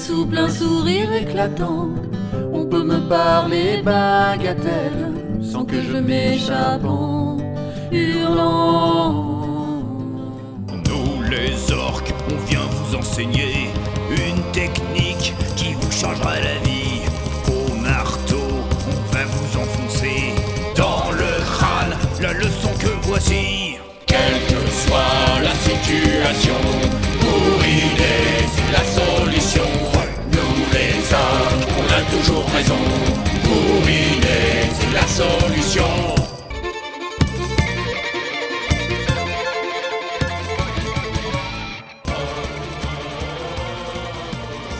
[0.00, 1.88] souple, un sourire éclatant.
[2.52, 5.12] On peut me parler bagatelle
[5.42, 7.36] sans que je m'échappe en
[7.92, 9.36] hurlant.
[10.88, 13.70] Nous les orques, on vient vous enseigner
[14.10, 17.02] une technique qui vous changera la vie.
[17.48, 18.48] Au marteau,
[18.92, 20.34] on va vous enfoncer
[20.76, 23.76] dans le crâne la leçon que voici.
[24.06, 26.60] Quelle que soit la situation,
[27.20, 28.20] bourriner
[28.54, 29.29] c'est la solution.
[32.20, 32.76] Toujours raison.
[33.44, 35.84] Bourriner c'est la solution.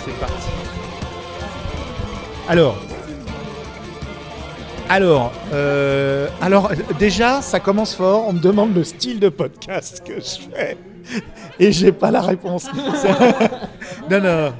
[0.05, 0.49] C'est parti.
[2.49, 2.77] Alors.
[4.88, 8.27] Alors, euh, alors, déjà, ça commence fort.
[8.27, 10.77] On me demande le style de podcast que je fais.
[11.60, 12.66] Et j'ai pas la réponse.
[14.10, 14.52] non, non.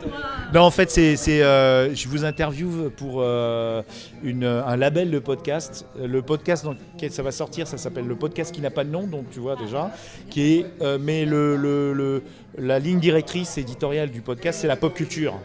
[0.53, 3.83] Non, en fait, c'est, c'est, euh, je vous interviewe pour euh,
[4.25, 5.87] une, un label de podcast.
[5.97, 8.91] Le podcast dans lequel ça va sortir, ça s'appelle le podcast qui n'a pas de
[8.91, 9.93] nom, donc tu vois déjà.
[10.29, 12.23] Qui est, euh, mais le, le- le-
[12.59, 15.39] la ligne directrice éditoriale du podcast, c'est la pop culture.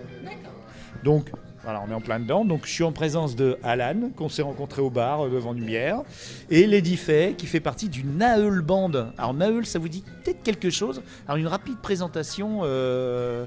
[1.03, 1.29] Donc,
[1.63, 2.43] voilà, on est en plein dedans.
[2.43, 6.01] Donc, je suis en présence de Alan, qu'on s'est rencontré au bar devant une bière,
[6.49, 8.91] et Lady Fay, qui fait partie du Naeul Band.
[9.19, 11.03] Alors, Naeul, ça vous dit peut-être quelque chose?
[11.27, 12.61] Alors, une rapide présentation.
[12.63, 13.45] euh,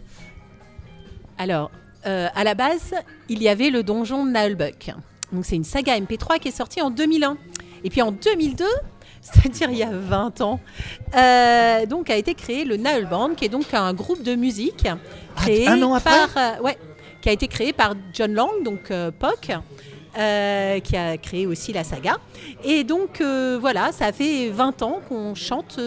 [1.39, 1.71] Alors,
[2.07, 2.95] euh, à la base,
[3.29, 4.91] il y avait le donjon de Naelbuck.
[5.33, 7.37] Donc, c'est une saga MP3 qui est sortie en 2001.
[7.85, 8.65] Et puis en 2002,
[9.21, 10.61] c'est-à-dire il y a 20 ans,
[11.17, 14.87] euh, donc a été créé le Nael Band, qui est donc un groupe de musique
[15.37, 16.77] créé un an après par, euh, ouais,
[17.21, 19.51] qui a été créé par John Lang, donc euh, Poc.
[20.85, 22.17] qui a créé aussi la saga.
[22.65, 25.79] Et donc voilà, ça fait 20 ans qu'on chante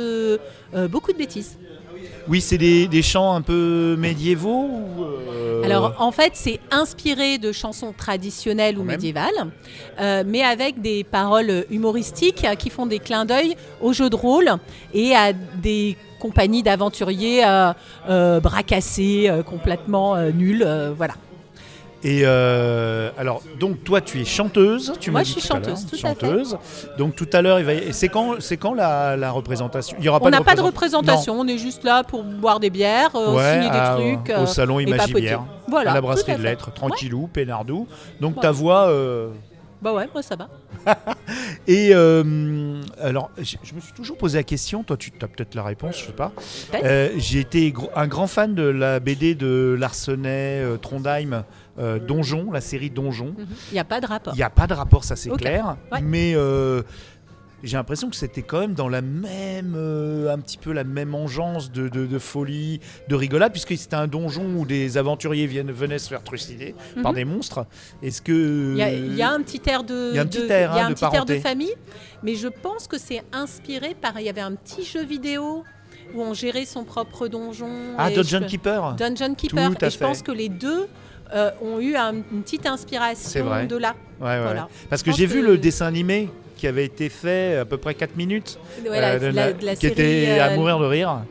[0.89, 1.57] beaucoup de bêtises.
[2.27, 7.37] Oui, c'est des, des chants un peu médiévaux ou, euh, Alors en fait, c'est inspiré
[7.37, 8.95] de chansons traditionnelles ou même.
[8.95, 9.51] médiévales,
[9.99, 14.51] euh, mais avec des paroles humoristiques qui font des clins d'œil aux jeux de rôle
[14.93, 20.65] et à des compagnies d'aventuriers euh, bracassés, complètement nuls.
[20.95, 21.15] voilà.
[22.03, 24.93] Et euh, alors, donc toi, tu es chanteuse.
[24.99, 25.97] Tu Moi, je suis tout chanteuse, tout à fait.
[26.07, 26.57] chanteuse.
[26.97, 27.73] Donc tout à l'heure, il va.
[27.73, 29.95] y- et C'est quand, c'est quand la, la représentation?
[29.99, 32.59] Il y aura On n'a pas de représent- représentation, on est juste là pour boire
[32.59, 33.35] des bières, euh.
[33.35, 34.29] Ouais, signer des à- trucs.
[34.35, 35.43] au euh, salon et Imagibière.
[35.67, 37.87] Voilà, à la brasserie à de lettres, tranquillou, peinardou.
[38.19, 38.41] Donc Voilà.
[38.49, 38.87] ta voix.
[38.89, 39.29] euh,
[39.81, 40.47] Bah ouais, moi ça va.
[41.67, 44.83] Et euh, alors, je, je me suis toujours posé la question.
[44.83, 46.31] Toi, tu as peut-être la réponse, je sais pas.
[46.83, 51.43] Euh, J'ai été un grand fan de la BD de Larsenet, euh, Trondheim,
[51.79, 53.33] euh, Donjon, la série Donjon.
[53.37, 53.47] Mhm.
[53.71, 54.33] Il n'y a pas de rapport.
[54.33, 55.77] Il n'y a pas de rapport, ça c'est clair.
[55.91, 56.01] Ouais.
[56.01, 56.81] Mais euh,
[57.63, 61.13] j'ai l'impression que c'était quand même dans la même, euh, un petit peu la même
[61.13, 65.71] engeance de, de- de folie, de rigolade, puisque c'était un donjon où des aventuriers viennent,
[65.71, 66.73] venaient se faire trucider
[67.03, 67.15] par Mhm.
[67.17, 67.65] des monstres.
[68.01, 70.23] Est-ce que Il y, a, il y a un petit air de, Il y a
[70.23, 71.75] un petit de- air, il y a hein, un petit air de famille,
[72.23, 74.19] mais je pense que c'est inspiré par.
[74.19, 75.63] Il y avait un petit jeu vidéo
[76.15, 77.69] où on gérait son propre donjon.
[77.97, 79.69] ah Dungeon je- Keeper Dungeon Keeper.
[79.69, 80.87] Tout à et je pense que les deux
[81.33, 83.65] euh, ont eu un- une petite C'est inspiration vrai.
[83.67, 83.95] de là.
[84.19, 84.61] Ouais, ouais, Voilà.
[84.63, 84.67] ouais.
[84.89, 87.93] Parce que j'ai vu que- le dessin animé qui avait été fait à peu près
[87.95, 90.55] 4 minutes, Ouais, la- euh, de la- la- de la qui série, était à euh,
[90.55, 91.21] mourir de rire.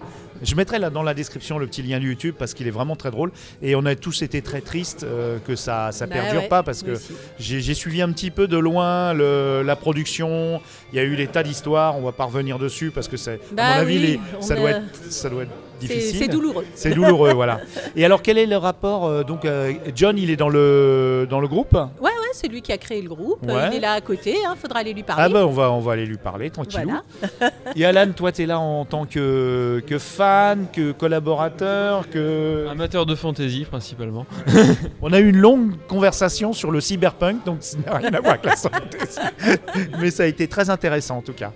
[0.43, 2.97] Je mettrai là dans la description le petit lien du YouTube parce qu'il est vraiment
[2.97, 3.31] très drôle.
[3.61, 6.63] Et on a tous été très tristes euh, que ça ça Bah perdure ouais, pas
[6.63, 6.93] parce que
[7.39, 10.63] j'ai suivi un petit peu de loin le- la production.
[10.93, 11.99] Il y a eu des tas d'histoires.
[11.99, 14.55] On va pas revenir dessus parce que c'est à Bah mon avis oui, les- ça
[14.55, 16.19] a- doit être ça doit être C'est difficile.
[16.19, 16.65] c'est douloureux.
[16.75, 17.61] C'est douloureux, voilà.
[17.97, 21.41] Et alors, quel est le rapport euh, Donc, euh, John, il est dans le dans
[21.41, 21.73] le groupe?
[21.73, 23.43] Ouais, ouais, c'est lui qui a créé le groupe.
[23.43, 23.69] Ouais.
[23.71, 24.37] Il est là à côté.
[24.37, 25.23] Il faudra aller lui parler.
[25.25, 26.91] Ah bah on va on va aller lui parler tranquillou.
[26.91, 27.53] Voilà.
[27.77, 33.07] Et Alan, toi tu es là en tant que, que fan, que collaborateur, que Amateur
[33.07, 34.27] de fantasy principalement.
[35.03, 38.35] on a eu une longue conversation sur le cyberpunk, donc ça n'a rien à voir
[38.35, 38.99] avec la santé.
[40.01, 41.53] Mais ça a été très intéressant en tout cas.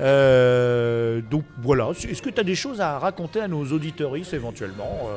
[0.00, 5.08] Euh, donc voilà, est-ce que tu as des choses à raconter à nos auditeuristes éventuellement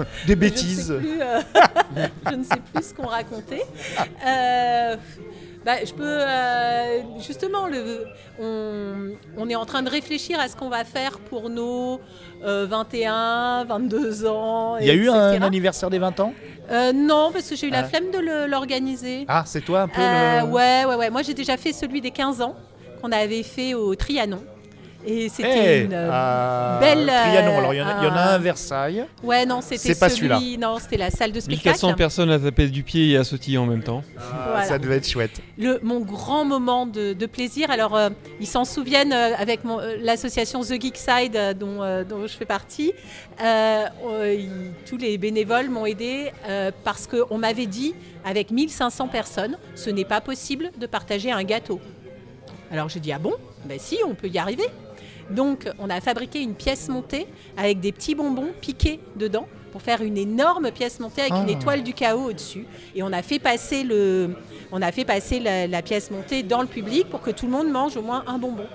[0.00, 3.64] euh, Des bêtises Je ne sais plus, euh, je ne sais plus ce qu'on racontait.
[4.26, 4.57] Euh,
[5.64, 8.04] bah, je peux euh, justement le,
[8.40, 12.00] on, on est en train de réfléchir à ce qu'on va faire pour nos
[12.44, 14.76] euh, 21, 22 ans.
[14.78, 16.32] Il y a eu un anniversaire des 20 ans?
[16.70, 17.84] Euh, Non, parce que j'ai eu la Ah.
[17.84, 19.24] flemme de l'organiser.
[19.28, 20.46] Ah, c'est toi un peu Euh, le...
[20.48, 21.10] ouais, ouais, ouais.
[21.10, 22.54] Moi, j'ai déjà fait celui des 15 ans
[23.00, 24.42] qu'on avait fait au Trianon.
[25.06, 25.48] Et c'était
[25.78, 27.58] Hey, une euh, belle, euh, Trianon.
[27.58, 29.04] Alors il y, en a- il y en a un- à Versailles.
[29.22, 30.28] Ouais, non, c'était C'est pas celui.
[30.28, 30.58] celui-là.
[30.58, 31.68] Non, c'était la salle de spectacle.
[31.68, 34.02] 1400 personnes à taper du pied et à sautiller en même temps.
[34.18, 34.64] Ah, Voilà.
[34.64, 35.40] Ça devait être chouette.
[35.56, 37.70] le, mon grand moment de, de plaisir.
[37.70, 38.10] Alors, euh,
[38.40, 42.32] ils s'en souviennent euh, avec euh, l'association The Geek Side, euh, dont, euh, dont je
[42.36, 42.92] fais partie.
[43.40, 49.06] Euh, euh, ils- tous les bénévoles m'ont aidé euh, parce qu'on m'avait dit, avec 1500
[49.06, 51.80] personnes, ce n'est pas possible de partager un gâteau.
[52.72, 53.34] Alors j'ai dit, ah bon?
[53.64, 54.64] Ben si, on peut y arriver.
[55.30, 57.26] Donc on a fabriqué une pièce montée
[57.56, 61.52] avec des petits bonbons piqués dedans pour faire une énorme pièce montée avec une Ah.
[61.52, 62.66] étoile du chaos au-dessus.
[62.94, 64.30] Et on a fait passer, le,
[64.72, 67.52] on a fait passer la, la pièce montée dans le public pour que tout le
[67.52, 68.66] monde mange au moins un bonbon.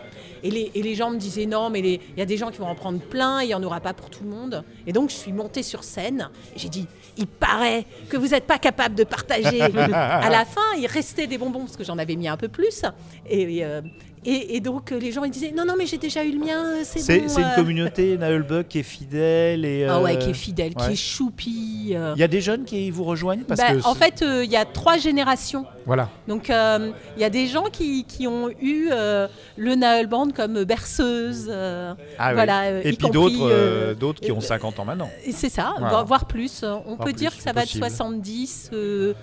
[0.43, 2.57] Et les, et les gens me disaient non, mais il y a des gens qui
[2.59, 4.63] vont en prendre plein, il n'y en aura pas pour tout le monde.
[4.85, 6.85] Et donc je suis montée sur scène et j'ai dit,
[7.17, 9.61] il paraît que vous n'êtes pas capable de partager.
[9.93, 12.83] à la fin, il restait des bonbons parce que j'en avais mis un peu plus.
[13.29, 13.81] Et, euh,
[14.25, 16.39] et, et donc euh, les gens ils disaient, non, non, mais j'ai déjà eu le
[16.39, 17.27] mien, c'est C'est bon.
[17.29, 17.55] c'est une euh.
[17.55, 19.65] communauté, Naëlbuck, qui est fidèle.
[19.65, 21.91] Et, Ah ouais, euh, qui est fidèle, qui est choupi.
[21.95, 22.13] euh.
[22.15, 24.51] Il y a des jeunes qui vous rejoignent parce Bah, que en fait, euh, il
[24.51, 25.65] y a trois générations.
[25.85, 26.09] voilà.
[26.27, 29.27] Donc, euh, il y a des gens qui, qui ont eu euh,
[29.57, 31.47] le Naël Band comme berceuse.
[31.49, 34.85] euh, Ah voilà, euh, Et puis d'autres euh, euh, d'autres qui euh, ont 50 ans
[34.85, 35.09] maintenant.
[35.25, 36.03] et C'est ça, Voilà.
[36.03, 36.63] voire, plus.
[36.63, 37.83] On Voire peut plus, dire que ça va possible.
[37.83, 39.13] de 70 euh,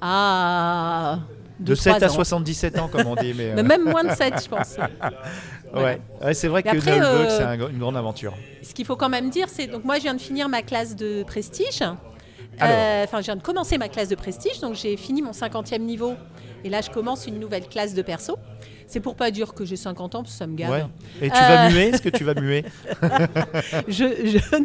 [0.00, 1.18] à.
[1.58, 2.14] De deux, 7 trois à ans.
[2.14, 3.32] 77 ans, comme on dit.
[3.34, 4.76] Mais, euh, même moins de 7, je pense.
[5.74, 6.00] ouais.
[6.22, 8.34] Ouais, c'est vrai Mais que euh, c'est un- une grande aventure.
[8.62, 10.94] Ce qu'il faut quand même dire, c'est donc moi je viens de finir ma classe
[10.96, 11.80] de prestige.
[11.82, 15.78] Euh, Enfin, je viens de commencer ma classe de prestige, donc j'ai fini mon 50e
[15.82, 16.14] niveau.
[16.64, 18.36] Et là, je commence une nouvelle classe de perso.
[18.88, 20.70] C'est pour pas dire que j'ai 50 ans, parce que ça me gave.
[20.70, 20.84] Ouais.
[21.20, 21.70] Et tu vas Euh.
[21.70, 22.64] muer Est-ce que tu vas muer
[23.88, 24.56] Je, je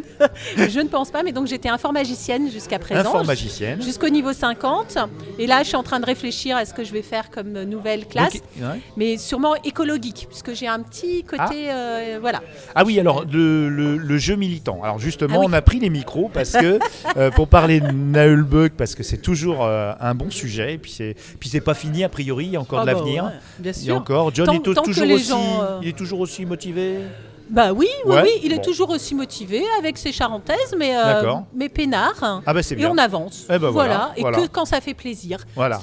[0.62, 3.00] ne, je ne pense pas, mais donc j'étais informagicienne jusqu'à présent.
[3.00, 3.82] Informagicienne.
[3.82, 4.98] Jusqu'au niveau 50.
[5.38, 7.52] Et là, je suis en train de réfléchir à ce que je vais faire comme
[7.64, 8.34] nouvelle classe.
[8.58, 8.80] Ouais.
[8.96, 11.70] Mais sûrement écologique, puisque j'ai un petit côté.
[11.70, 12.42] euh, voilà.
[12.74, 14.80] Ah oui, alors le, le- le jeu militant.
[14.82, 15.46] Alors justement, Ah oui.
[15.48, 16.78] on a pris les micros parce que
[17.16, 20.74] euh, pour parler de Naëlbuck, parce que c'est toujours euh, un bon sujet.
[20.74, 22.86] Et puis c'est puis c'est pas fini a priori, il y a encore Ah de
[22.86, 23.24] bah l'avenir.
[23.24, 24.04] ouais, bien Il y a sûr.
[24.20, 24.34] Encore.
[24.34, 25.28] John Tant- est tant que toujours les aussi.
[25.28, 26.98] gens, euh, Il est toujours aussi motivé.
[27.50, 28.62] Bah oui, oui, Ouais, oui, il est bon.
[28.62, 31.42] toujours aussi motivé avec ses charentaises, mais, euh, D'accord.
[31.54, 32.40] mais peinard.
[32.46, 33.44] Ah bah Et on avance.
[33.50, 34.38] Eh ben voilà, Et voilà.
[34.38, 35.38] que quand ça fait plaisir.
[35.54, 35.78] Voilà.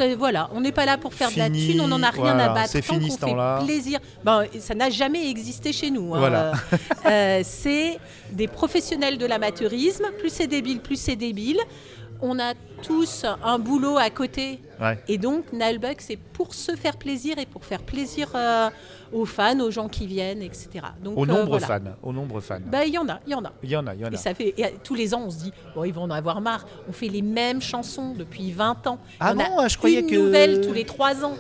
[0.55, 2.69] On n'est pas là pour faire de la thune, on n'en a rien à battre.
[2.69, 3.61] c'est fini ce temps-là.
[3.63, 3.99] plaisir.
[4.23, 6.15] Ben, ça n'a jamais existé chez nous.
[6.15, 6.19] hein.
[6.19, 6.51] Voilà.
[7.05, 7.97] Euh, c'est
[8.31, 10.05] des professionnels de l'amateurisme.
[10.19, 11.57] Plus c'est débile, plus c'est débile.
[12.21, 14.59] On a tous un boulot à côté.
[14.81, 14.97] Ouais.
[15.07, 18.69] Et donc, Nalbuck, c'est pour se faire plaisir et pour faire plaisir euh,
[19.13, 20.69] aux fans, aux gens qui viennent, etc.
[21.01, 21.67] Donc, Au euh, nombre voilà.
[21.67, 21.95] fan.
[22.03, 22.61] Au nombre fan.
[22.65, 23.51] Bah, il y en a, il y en a.
[23.63, 24.17] Il y en a, il y en Et a.
[24.17, 26.41] ça fait et, euh, tous les ans, on se dit bon, ils vont en avoir
[26.41, 26.65] marre.
[26.89, 28.99] On fait les mêmes chansons depuis 20 ans.
[29.19, 31.35] Ah on a bon, ah, je croyais une que- nouvelle tous les 3 ans.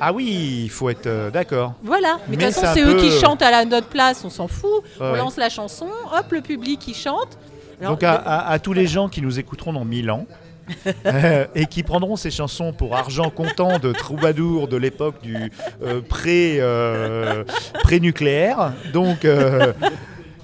[0.00, 1.74] Ah oui, il faut être euh, d'accord.
[1.82, 2.18] Voilà.
[2.28, 4.24] Mais de toute façon, c'est eux qui chantent à la notre place.
[4.24, 4.70] On s'en fout.
[4.98, 5.86] Ouais, on lance la chanson.
[6.12, 7.38] Hop, le public qui chante.
[7.82, 10.26] Donc à, à- à tous les gens qui nous écouteront dans 1000 ans
[11.06, 15.36] euh, et qui prendront ces chansons pour argent comptant de troubadour de l'époque du
[15.82, 17.44] euh, pré, euh,
[17.82, 18.72] pré-nucléaire.
[18.92, 19.72] Donc euh,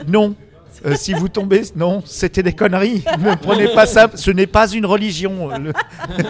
[0.07, 0.35] non.
[0.87, 3.05] Euh, si vous tombez, non, c'était des conneries.
[3.19, 4.09] Ne prenez pas ça.
[4.15, 5.49] Ce n'est pas une religion.
[5.59, 5.73] Le-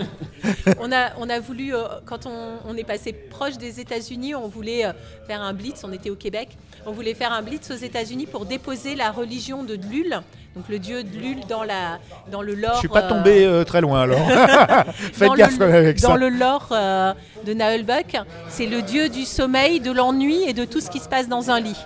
[0.80, 4.48] on, a, on a voulu, euh, quand on, on est passé proche des États-Unis, on
[4.48, 4.92] voulait euh,
[5.26, 5.82] faire un blitz.
[5.84, 6.48] On était au Québec.
[6.86, 10.18] On voulait faire un blitz aux États-Unis pour déposer la religion de Dlul,
[10.56, 11.98] donc le dieu Dlul dans, la,
[12.32, 12.72] dans le lore.
[12.74, 14.18] Je suis pas euh, tombé euh, très loin alors.
[15.12, 16.16] Faites dans gaffe le, avec dans ça.
[16.16, 17.12] le lore euh,
[17.46, 18.16] de Naëlbuck,
[18.48, 21.50] c'est le dieu du sommeil, de l'ennui et de tout ce qui se passe dans
[21.50, 21.76] un lit.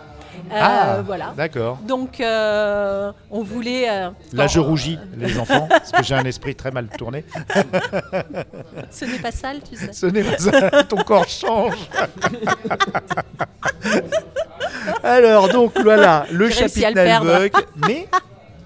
[0.53, 1.33] Euh, ah, voilà.
[1.37, 1.79] d'accord.
[1.87, 3.89] Donc, euh, on voulait.
[3.89, 7.25] euh, Là, bon, je rougis, les enfants, parce que j'ai un esprit très mal tourné.
[8.91, 9.93] Ce n'est pas sale, tu sais.
[9.93, 11.77] Ce n'est pas ça, ton corps change.
[15.03, 16.91] Alors, donc voilà, le chapitre.
[16.95, 17.53] Naëlbuck,
[17.89, 18.07] mais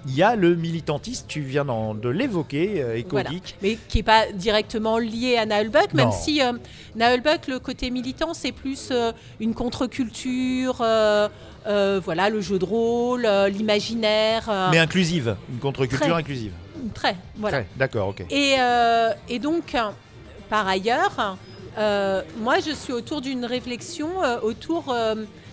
[0.07, 3.29] il y a le militantisme, tu viens d'en- de l'évoquer, euh, Voilà.
[3.29, 3.55] écolique.
[3.61, 6.53] Mais qui n'est pas directement lié à Naëlbuck, même si euh,
[6.95, 10.77] Naëlbuck, le côté militant, c'est plus euh, une contre-culture,
[11.67, 14.47] euh, voilà, le jeu de rôle, euh, l'imaginaire.
[14.49, 16.53] euh, Mais inclusive, une contre-culture inclusive.
[16.93, 17.59] très, voilà.
[17.59, 18.23] Très, D'accord, ok.
[18.29, 18.55] Et,
[19.27, 19.75] et donc,
[20.49, 21.37] par ailleurs,
[22.37, 24.09] moi, je suis autour d'une réflexion
[24.43, 24.95] autour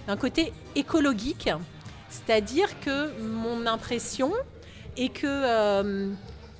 [0.06, 1.48] d'un côté écologique.
[2.08, 4.32] C'est-à-dire que mon impression
[4.96, 6.06] est que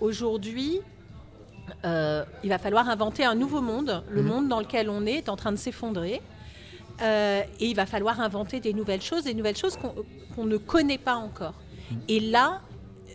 [0.00, 0.80] aujourd'hui,
[1.84, 4.02] il va falloir inventer un nouveau monde.
[4.08, 4.28] Le Mhm.
[4.28, 6.20] monde dans lequel on est est en train de s'effondrer.
[7.02, 9.76] Euh, et il va falloir inventer des nouvelles choses, des nouvelles choses
[10.34, 11.54] qu'on ne connaît pas encore.
[11.90, 11.98] Mhm.
[12.08, 12.60] Et là,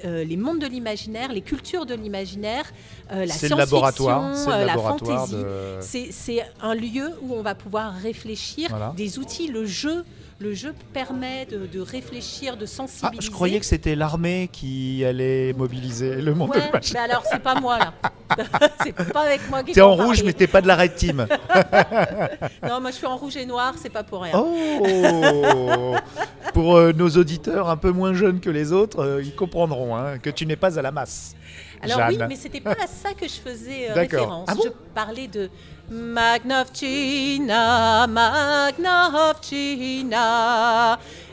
[0.06, 2.66] euh, les mondes de l'imaginaire, les cultures de l'imaginaire,
[3.12, 4.10] euh, la science-fiction,
[4.50, 5.78] euh, la fantaisie, de...
[6.12, 8.94] c'est un lieu où on va pouvoir réfléchir, Voilà.
[8.96, 10.04] des outils, le jeu.
[10.40, 13.28] Le jeu permet de, de réfléchir, de Ah, sensibiliser.
[13.28, 17.04] je croyais que c'était l'armée qui allait mobiliser le monde de Ouais, l'imaginaire.
[17.08, 17.94] mais alors c'est pas moi là.
[18.84, 21.28] c'est pas avec moi qu'il T'es en rouge, mais t'es pas de la red team.
[22.64, 24.34] Non, moi je suis en rouge et noir, c'est pas pour rien.
[24.36, 25.96] Oh
[26.54, 30.20] Pour euh, nos auditeurs un peu moins jeunes que les autres, euh, ils comprendront hein,
[30.20, 31.36] que tu n'es pas à la masse.
[31.82, 32.10] Alors Jeanne.
[32.12, 34.48] oui, mais c'était pas à ça que je faisais euh, référence.
[34.50, 35.50] Ah bon je parlais de
[35.90, 40.20] Magnovchina, Magnovchina,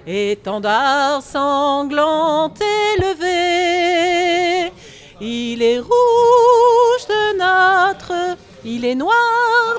[0.07, 2.53] étendard sanglant
[2.99, 4.73] élevé.
[5.21, 9.17] Il est rouge de notre, il est noir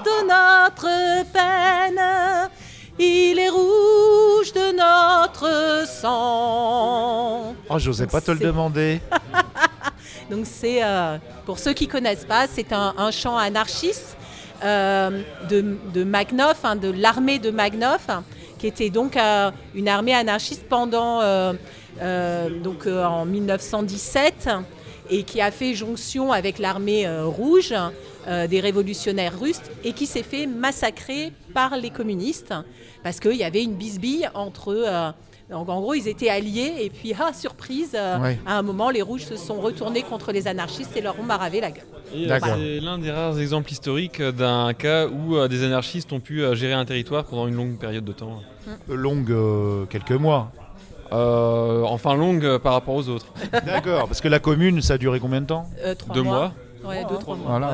[0.04, 2.50] de notre peine.
[3.00, 7.56] Il est rouge de notre sang.
[7.70, 9.00] Oh, j'osais pas te le demander.
[10.30, 14.18] Donc c'est, euh, pour ceux qui connaissent pas, c'est un, un chant anarchiste
[14.66, 18.26] euh, de, de Magnov, hein, de l'armée de Magnov, hein,
[18.58, 21.22] qui était donc euh, une armée anarchiste pendant
[22.02, 24.50] donc en 1917
[25.10, 27.74] et qui a fait jonction avec l'armée euh, rouge
[28.28, 32.54] euh, des révolutionnaires russes et qui s'est fait massacrer par les communistes
[33.04, 34.84] parce qu'il y avait une bisbille entre eux.
[34.88, 35.12] euh,
[35.50, 38.38] donc en gros, ils étaient alliés et puis, ah, surprise, euh, Ouais.
[38.46, 41.60] à un moment, les rouges se sont retournés contre les anarchistes et leur ont maravé
[41.60, 41.86] la gueule.
[42.12, 46.54] C'est l'un des rares exemples historiques d'un cas où euh, des anarchistes ont pu euh,
[46.54, 48.42] gérer un territoire pendant une longue période de temps.
[48.88, 50.52] Longue euh, quelques mois.
[51.12, 53.28] Euh, enfin longue euh, par rapport aux autres.
[53.66, 56.54] D'accord, parce que la commune, ça a duré combien de temps Euh, trois Deux mois.
[56.84, 57.50] Ouais, deux, trois mois.
[57.50, 57.74] Voilà, ouais.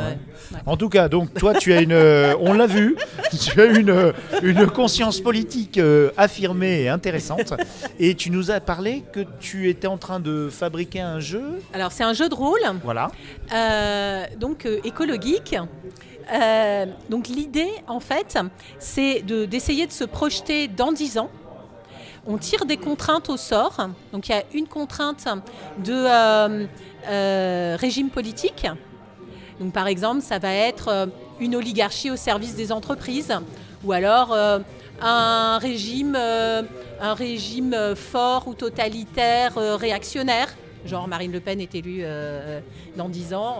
[0.54, 0.58] ouais.
[0.65, 2.96] En tout cas, donc toi, tu as une, euh, on l'a vu,
[3.39, 7.54] tu as une, une conscience politique euh, affirmée et intéressante,
[8.00, 11.92] et tu nous as parlé que tu étais en train de fabriquer un jeu, Alors,
[11.92, 13.12] c'est un jeu de rôle, voilà.
[13.54, 15.56] euh, donc euh, écologique.
[16.34, 18.39] Euh, donc, l'idée, en fait,
[18.80, 21.30] c'est de- d'essayer de, se projeter dans 10 ans.
[22.27, 23.77] On tire des contraintes au sort.
[24.12, 25.27] Donc, il y a une contrainte
[25.77, 26.65] de euh,
[27.08, 28.65] euh, régime politique.
[29.74, 31.05] Par exemple, ça va être euh,
[31.39, 33.32] une oligarchie au service des entreprises,
[33.84, 34.36] ou alors
[35.01, 40.48] un régime, un régime fort ou totalitaire réactionnaire,
[40.86, 42.03] genre Marine Le Pen est élue
[42.96, 43.58] dans 10 ans,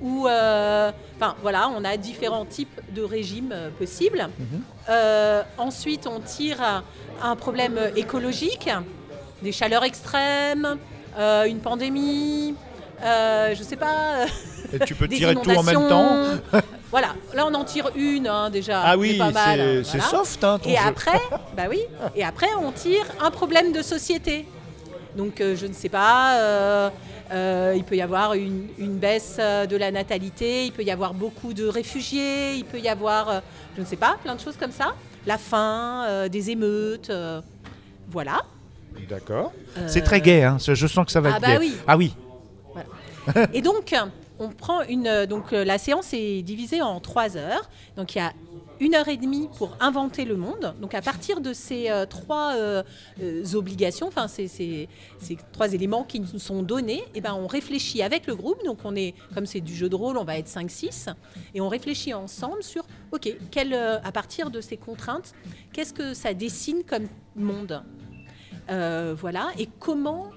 [0.00, 4.28] Ou, euh, enfin voilà, on a différents types de régimes euh, possibles.
[4.88, 6.82] Euh, ensuite, on tire
[7.22, 8.68] un, problème écologique,
[9.42, 10.76] des chaleurs extrêmes,
[11.18, 12.54] une pandémie,
[13.02, 14.26] euh, je sais pas.
[14.72, 16.22] Et tu peux tirer tout en même temps.
[16.90, 18.82] voilà, là on en tire une hein, déjà.
[18.84, 20.04] Ah oui, c'est hein, c'est voilà.
[20.04, 20.82] soft, hein, ton Et jeu.
[20.86, 21.20] après,
[21.56, 21.80] bah oui,
[22.14, 24.46] et après on tire un problème de société.
[25.16, 26.90] Donc euh, je ne sais pas, euh,
[27.32, 31.14] euh, il peut y avoir une, une baisse de la natalité, il peut y avoir
[31.14, 33.40] beaucoup de réfugiés, il peut y avoir, euh,
[33.76, 34.94] je ne sais pas, plein de choses comme ça.
[35.26, 37.40] La faim, euh, des émeutes, euh,
[38.10, 38.42] voilà.
[39.08, 39.52] D'accord.
[39.78, 41.58] Euh, C'est très gai, hein, je sens que ça va Ah être bah gai.
[41.58, 41.76] oui.
[41.86, 42.14] Ah oui,
[43.52, 43.94] Et donc,
[44.38, 45.26] on prend une.
[45.26, 47.68] Donc, la séance est divisée en trois heures.
[47.96, 48.32] Donc, il y a
[48.80, 50.74] une heure et demie pour inventer le monde.
[50.80, 52.82] Donc, à partir de ces euh, trois euh,
[53.22, 54.88] euh, obligations, enfin, ces, ces-
[55.20, 58.62] ces trois éléments qui nous sont donnés, eh ben, on réfléchit avec le groupe.
[58.64, 61.08] Donc, on est, comme c'est du jeu de rôle, on va être 5-6.
[61.54, 65.32] Et on réfléchit ensemble sur, OK, quel, à partir de ces contraintes,
[65.72, 67.82] qu'est-ce que ça dessine comme monde?
[68.68, 69.48] Voilà.
[69.58, 70.30] Et comment.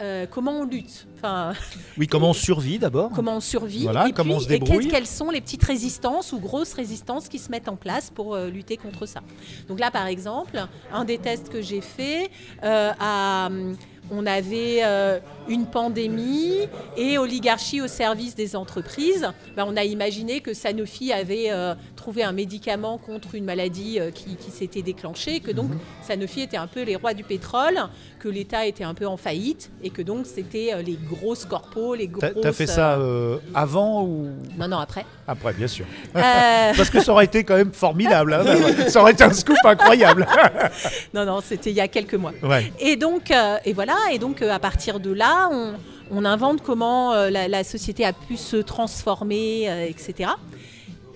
[0.00, 1.52] Euh, comment on lutte enfin,
[1.96, 4.58] oui, comment on survit d'abord comment on survit Voilà, et comment puis, on se et
[4.58, 4.78] débrouille.
[4.84, 8.34] qu'est-ce- quelles sont les petites résistances ou grosses résistances qui se mettent en place pour
[8.34, 9.20] euh, lutter contre ça?
[9.68, 10.58] Donc là, par exemple,
[10.92, 12.30] un des tests que j'ai fait,
[12.62, 13.76] euh, à, hum,
[14.10, 16.54] on avait euh, une pandémie
[16.96, 19.28] et oligarchie au service des entreprises.
[19.54, 24.10] Ben, on a imaginé que Sanofi avait euh, trouvé un médicament contre une maladie euh,
[24.10, 25.56] qui, qui s'était déclenchée, que Mhm.
[25.56, 25.70] donc
[26.02, 27.78] Sanofi était un peu les rois du pétrole,
[28.18, 31.94] que l'État était un peu en faillite et que donc c'était euh, les grosses corpos,
[31.94, 32.32] les grosses...
[32.40, 34.28] t'as fait ça euh, avant ou?
[34.58, 35.04] Non, non, après.
[35.26, 35.84] après, bien sûr.
[36.16, 36.20] Euh,
[36.76, 38.32] Parce que ça aurait été quand même formidable.
[38.32, 38.44] hein.
[38.88, 40.26] ça aurait été un scoop incroyable.
[41.14, 42.32] non, non, c'était il y a quelques mois.
[42.42, 42.72] ouais.
[42.80, 45.74] Et donc, euh, et voilà, et donc à partir de là, on,
[46.10, 50.30] on invente comment la, la société a pu se transformer, etc.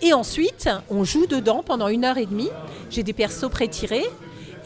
[0.03, 2.51] Et ensuite, on joue dedans pendant une heure et demie.
[2.91, 4.05] J'ai des persos pré-tirés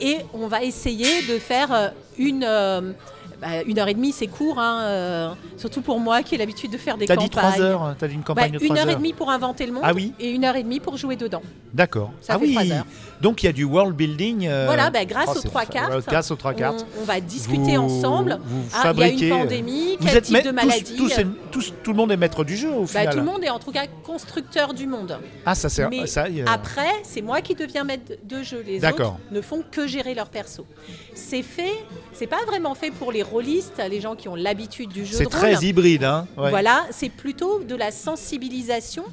[0.00, 1.88] et on va essayer de faire euh,
[2.18, 2.44] une.
[2.46, 2.92] euh,
[3.38, 5.28] bah, une heure et demie, c'est court, hein, euh,
[5.58, 7.28] surtout pour moi qui ai l'habitude de faire des T'as campagnes.
[7.28, 7.94] dit trois heures.
[7.98, 9.92] T'as dit une Bah, campagne de une heure et demie pour inventer le monde Ah
[9.94, 11.42] oui et une heure et demie pour jouer dedans.
[11.74, 12.12] D'accord.
[12.22, 12.54] Ça ah fait oui.
[12.54, 12.86] trois heures.
[13.20, 14.46] Donc il y a du world building.
[14.48, 16.86] euh, Voilà, bah, grâce oh, aux trois cartes, Grâce aux trois cartes.
[16.98, 18.38] On, on va discuter Vous- ensemble.
[18.42, 21.12] vous Ah, il y a une pandémie, Vous quel êtes type de maladie tous,
[21.56, 23.10] tous, tout le monde est maître du jeu au Bah, final.
[23.12, 25.18] tout le monde est en tout cas constructeur du monde.
[25.46, 26.26] Ah, ça c'est Mais ça.
[26.46, 28.62] Après, c'est moi qui deviens maître de jeu.
[28.66, 30.66] Les autres ne font que gérer leur perso.
[31.14, 31.72] C'est fait,
[32.12, 35.24] c'est pas vraiment fait pour les rôlistes, les gens qui ont l'habitude du jeu c'est
[35.24, 35.32] rôle.
[35.32, 36.26] très hybride, hein.
[36.36, 36.50] ouais.
[36.50, 39.04] Voilà, c'est plutôt de la sensibilisation.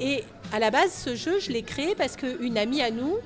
[0.00, 3.16] Et à la base, ce jeu, je l'ai créé parce qu'une amie à nous,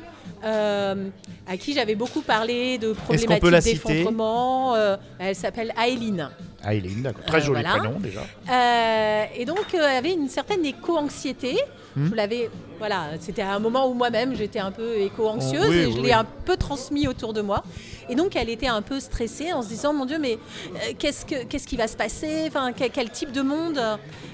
[0.44, 1.08] euh,
[1.46, 6.30] à qui j'avais beaucoup parlé de problématiques d'effondrement, euh, elle s'appelle Aileen.
[6.62, 7.24] Ah, Eileen, d'accord.
[7.24, 7.78] Très Euh, joli voilà.
[7.78, 9.28] prénom déjà.
[9.36, 11.56] Et donc, elle avait une certaine éco-anxiété.
[11.96, 12.08] Hmm.
[12.10, 15.76] Je l'avais, voilà, c'était à un moment où moi-même j'étais un peu éco-anxieuse Oh, oui,
[15.76, 16.02] et je oui.
[16.02, 17.62] l'ai un peu transmis autour de moi.
[18.10, 20.34] Et donc, elle était un peu stressée en se disant, mon Dieu, mais
[20.74, 22.44] euh, qu'est-ce, que, qu'est-ce qui va se passer?
[22.48, 23.80] Enfin, quel, quel type de monde?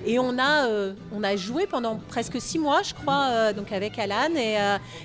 [0.05, 3.71] Et on a, euh, on a joué pendant presque six mois, je crois, euh, donc
[3.73, 4.57] avec Alan et,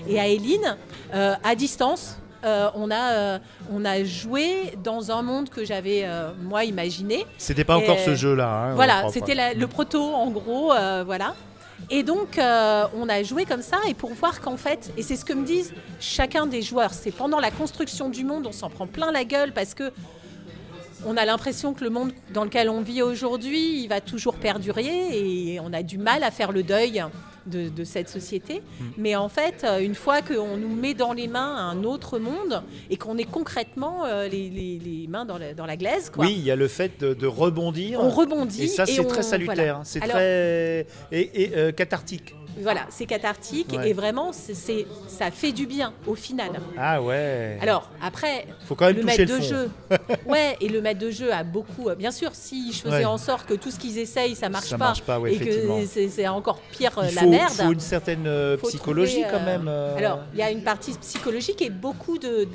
[0.09, 0.75] et Aileen,
[1.13, 2.17] euh, à distance.
[2.43, 3.39] Euh, on, a, euh,
[3.71, 7.25] on a joué dans un monde que j'avais, euh, moi, imaginé.
[7.37, 8.47] C'était pas Et, encore ce jeu-là.
[8.47, 10.73] hein, Voilà, c'était le proto en gros,
[11.05, 11.35] voilà.
[11.89, 15.15] Et donc, euh, on a joué comme ça, et pour voir qu'en fait, et c'est
[15.15, 18.69] ce que me disent chacun des joueurs, c'est pendant la construction du monde, on s'en
[18.69, 19.91] prend plein la gueule parce que
[21.05, 24.87] on a l'impression que le monde dans lequel on vit aujourd'hui, il va toujours perdurer,
[25.13, 27.03] et on a du mal à faire le deuil
[27.47, 28.61] de, de cette société.
[28.97, 32.61] Mais en fait, euh, une fois qu'on nous met dans les mains un autre monde,
[32.89, 36.25] et qu'on est concrètement euh, les, les- les mains dans la, dans la glaise, quoi.
[36.25, 37.99] Oui, il y a le fait de, de rebondir.
[38.01, 38.63] On rebondit.
[38.63, 39.55] Et ça, c'est très salutaire.
[39.55, 39.81] voilà.
[39.83, 42.35] C'est très et, et, euh, cathartique.
[42.61, 43.89] Voilà, c'est cathartique Ouais.
[43.89, 46.49] et vraiment, c'est, ça fait du bien au final.
[46.77, 47.57] Ah ouais.
[47.61, 49.69] Alors après, faut quand même le maître le de jeu,
[50.25, 51.89] ouais, et le maître de jeu a beaucoup.
[51.89, 53.05] euh, Bien sûr, si je faisais Ouais.
[53.05, 55.37] en sorte que tout ce qu'ils essayent, ça marche Ça pas, marche pas, ouais, et
[55.39, 57.51] que c'est, encore pire euh, Il la merde.
[57.51, 59.67] faut une certaine euh, faut psychologie trouver, quand même.
[59.67, 59.95] euh.
[59.97, 62.47] Alors, il y a une partie psychologique et beaucoup de,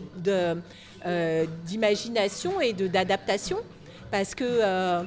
[1.07, 3.59] euh, d'imagination et de, d'adaptation.
[4.11, 5.03] Parce que,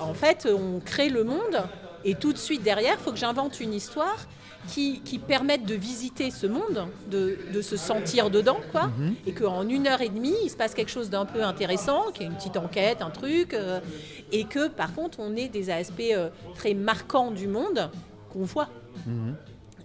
[0.00, 1.62] en fait, on crée le monde
[2.04, 4.16] et tout de suite derrière, il faut que j'invente une histoire
[4.68, 8.86] qui, qui permette de visiter ce monde, de, de se sentir dedans, quoi.
[8.98, 9.14] Mhm.
[9.26, 12.22] Et qu'en une heure et demie, il se passe quelque chose d'un peu intéressant, qui
[12.22, 13.52] est une petite enquête, un truc.
[13.52, 13.80] euh,
[14.32, 17.90] et que, par contre, on ait des aspects euh, très marquants du monde
[18.32, 18.68] qu'on voit.
[19.06, 19.34] Mhm.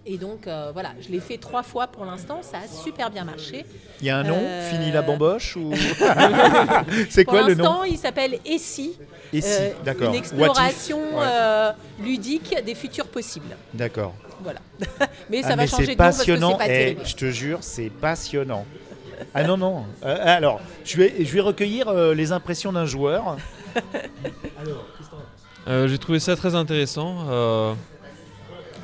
[0.06, 3.26] Et donc euh, voilà, je l'ai fait trois fois pour l'instant, ça a super bien
[3.26, 3.66] marché.
[4.00, 5.72] Il y a un nom, Euh, fini la bamboche ou
[7.10, 7.64] C'est Pour quoi le nom?
[7.64, 8.98] l'instant, il s'appelle Essie,
[9.34, 10.10] Et si, euh, d'accord.
[10.10, 13.56] une exploration Ouais, euh, ludique des futurs possibles.
[13.74, 14.14] D'accord.
[14.42, 14.60] Voilà.
[15.30, 16.52] mais ça Ah, va mais changer de nom parce que passionnant.
[16.52, 17.02] c'est pas Eh, terrible.
[17.06, 18.66] je te jure, c'est passionnant.
[19.34, 19.84] Ah non, non.
[20.06, 23.38] Euh, alors, je vais, je vais recueillir euh, les impressions d'un joueur.
[25.68, 27.28] Euh, J'ai trouvé ça très intéressant.
[27.30, 27.74] euh,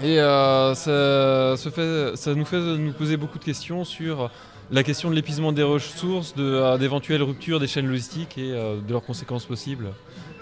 [0.03, 4.29] et euh, ça, se fait, ça nous fait nous poser beaucoup de questions sur
[4.71, 8.91] la question de l'épuisement des ressources, de, d'éventuelles ruptures des chaînes logistiques et euh, de
[8.91, 9.87] leurs conséquences possibles.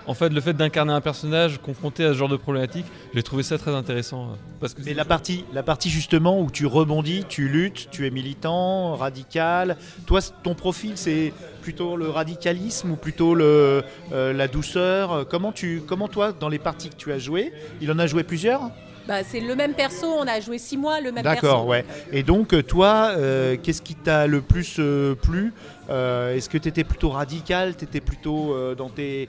[0.06, 3.42] En fait, le fait d'incarner un personnage confronté à ce genre de problématique, j'ai trouvé
[3.42, 4.24] ça très intéressant.
[4.24, 8.06] euh, Parce que Mais la partie, la partie justement où tu rebondis, tu luttes, tu
[8.06, 9.78] es militant, radical.
[10.06, 15.82] Toi, ton profil, c'est plutôt le radicalisme ou plutôt le, euh, la douceur comment, tu,
[15.88, 18.72] comment toi, dans les parties que tu as jouées, il en a joué plusieurs?
[19.08, 21.70] Bah, c'est le même perso, on a joué six mois, le même D'accord, perso.
[21.70, 21.86] ouais.
[22.14, 25.54] Et donc, euh, toi, euh, qu'est-ce qui t'a le plus euh, plu?
[25.90, 29.28] Euh, Est-ce que tu étais plutôt radical Tu étais plutôt euh, dans, tes,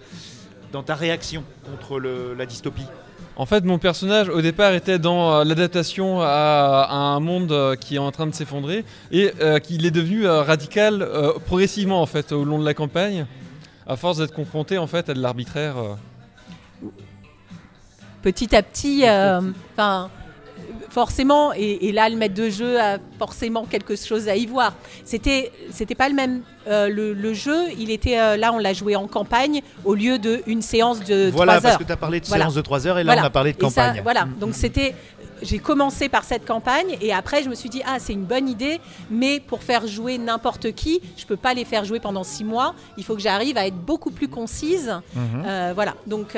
[0.74, 2.86] dans ta réaction contre le- la dystopie
[3.36, 7.76] En fait, mon personnage au départ était dans euh, l'adaptation à, à un monde euh,
[7.76, 12.02] qui est en train de s'effondrer et euh, qu'il est devenu euh, radical euh, progressivement
[12.02, 13.24] en fait au long de la campagne,
[13.86, 15.76] à force d'être confronté en fait à de l'arbitraire.
[15.78, 15.94] euh.
[18.22, 19.40] Petit à petit, euh,
[19.76, 20.10] enfin.
[20.90, 24.74] Forcément, et, et là le maître de jeu a forcément quelque chose à y voir.
[25.04, 26.42] C'était, c'était pas le même.
[26.66, 30.18] euh, le, le jeu, il était euh, là, on l'a joué en campagne au lieu
[30.18, 31.78] de une séance de Voilà, 3 parce heures.
[31.80, 32.44] que tu as parlé de Voilà.
[32.44, 33.22] séance de 3 heures et là, Voilà.
[33.22, 34.00] on a parlé de ça, campagne.
[34.02, 34.34] voilà, Mm.
[34.40, 34.94] donc c'était.
[35.42, 38.48] J'ai commencé par cette campagne et après je me suis dit ah c'est une bonne
[38.48, 42.44] idée mais pour faire jouer n'importe qui je peux pas les faire jouer pendant six
[42.44, 45.42] mois il faut que j'arrive à être beaucoup plus concise Mhm.
[45.44, 46.34] Euh, voilà donc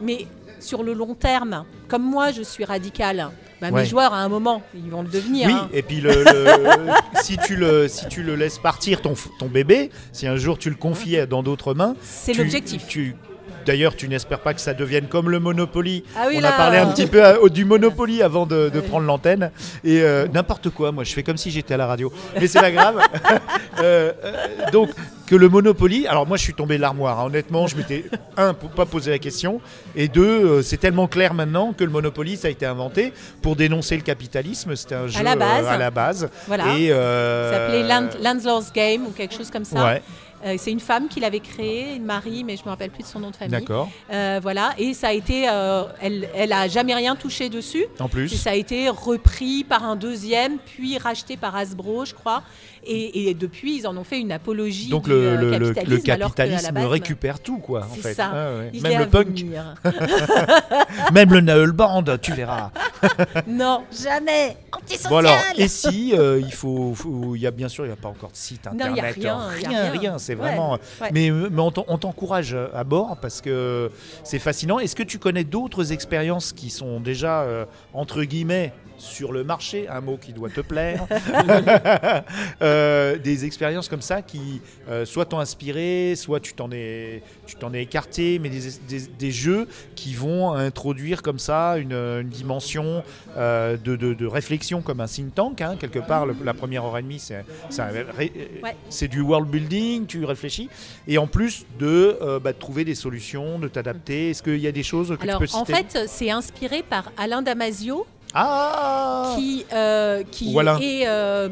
[0.00, 0.26] mais
[0.60, 3.28] sur le long terme comme moi je suis radicale
[3.60, 3.82] bah, Ouais.
[3.82, 5.68] mes joueurs à un moment ils vont le devenir Oui, hein.
[5.72, 6.92] et puis le, le-
[7.22, 10.70] si, tu le, si tu le laisses partir, ton, ton bébé, si un jour tu
[10.70, 13.16] le confies dans d'autres mains, c'est l'objectif tu-
[13.66, 16.02] D'ailleurs, tu n'espères pas que ça devienne comme le Monopoly.
[16.16, 18.80] Ah oui, On là, a parlé un petit peu euh, du Monopoly avant de, de
[18.80, 18.86] Oui.
[18.88, 19.50] prendre l'antenne.
[19.84, 22.10] Et euh, n'importe quoi, moi je fais comme si j'étais à la radio.
[22.40, 22.98] Mais c'est pas grave.
[23.80, 24.12] Euh,
[24.72, 24.90] donc,
[25.28, 26.06] que le Monopoly.
[26.06, 27.20] Alors, moi je suis tombé de l'armoire.
[27.20, 27.26] hein.
[27.26, 28.04] Honnêtement, je m'étais,
[28.36, 29.60] un, pour pas poser la question.
[29.94, 33.12] Et deux, euh, c'est tellement clair maintenant que le Monopoly, ça a été inventé
[33.42, 34.74] pour dénoncer le capitalisme.
[34.76, 35.64] C'était un jeu la base.
[35.66, 36.28] euh, à la base.
[36.46, 40.02] voilà Et, euh, ça s'appelait Land- Landlord's Game ou quelque chose comme ça Ouais.
[40.46, 43.08] Euh, c'est une femme qui l'avait créé, une Marie, mais je me rappelle plus de
[43.08, 43.58] son nom de famille.
[43.58, 43.90] D'accord.
[44.12, 47.84] Euh, voilà, et ça a été, euh, elle, elle a jamais rien touché dessus.
[47.98, 48.28] En Et plus.
[48.28, 52.44] ça a été repris par un deuxième, puis racheté par Hasbro, je crois.
[52.88, 55.72] Et, et depuis, ils en ont fait une apologie Donc du le, euh, le- le-
[55.98, 56.66] capitalisme.
[56.68, 58.14] le base, récupère tout, quoi, en fait.
[58.14, 58.30] ça.
[58.30, 58.70] Ouais.
[58.72, 59.44] il Même le punk,
[61.12, 62.70] même le Naël Band, tu verras.
[63.46, 64.56] non, jamais.
[65.08, 66.94] Bon alors, et si euh, il faut,
[67.34, 69.00] il y a bien sûr, il n'y a pas encore de site Non, il y
[69.00, 70.18] a internet, rien, il y a rien, rien.
[70.18, 70.72] c'est Ouais, vraiment.
[71.00, 71.08] ouais.
[71.12, 73.90] Mais, mais on t'en- on t'encourage à bord parce que
[74.24, 74.78] c'est fascinant.
[74.78, 79.88] Est-ce que tu connais d'autres expériences qui sont déjà euh, entre guillemets sur le marché,
[79.88, 81.06] un mot qui doit te plaire,
[82.62, 87.54] Euh, des expériences comme ça qui euh, soit t'ont inspiré, soit tu t'en es, tu
[87.56, 92.28] t'en es écarté, mais des, des- des jeux qui vont introduire comme ça une, une
[92.28, 93.02] dimension
[93.36, 95.60] euh, de, de- de réflexion comme un think tank.
[95.60, 99.08] hein, quelque part, le- la première heure et demie, c'est c'est Ouais.
[99.08, 100.68] du world building, tu réfléchis,
[101.06, 104.30] et en plus de, bah, de trouver des solutions, de t'adapter.
[104.30, 106.82] Est-ce qu'il y a des choses que Alors, tu peux en citer fait, c'est inspiré
[106.82, 110.78] par Alain Damasio, Ah qui, euh, qui Alain.
[110.80, 111.48] est euh,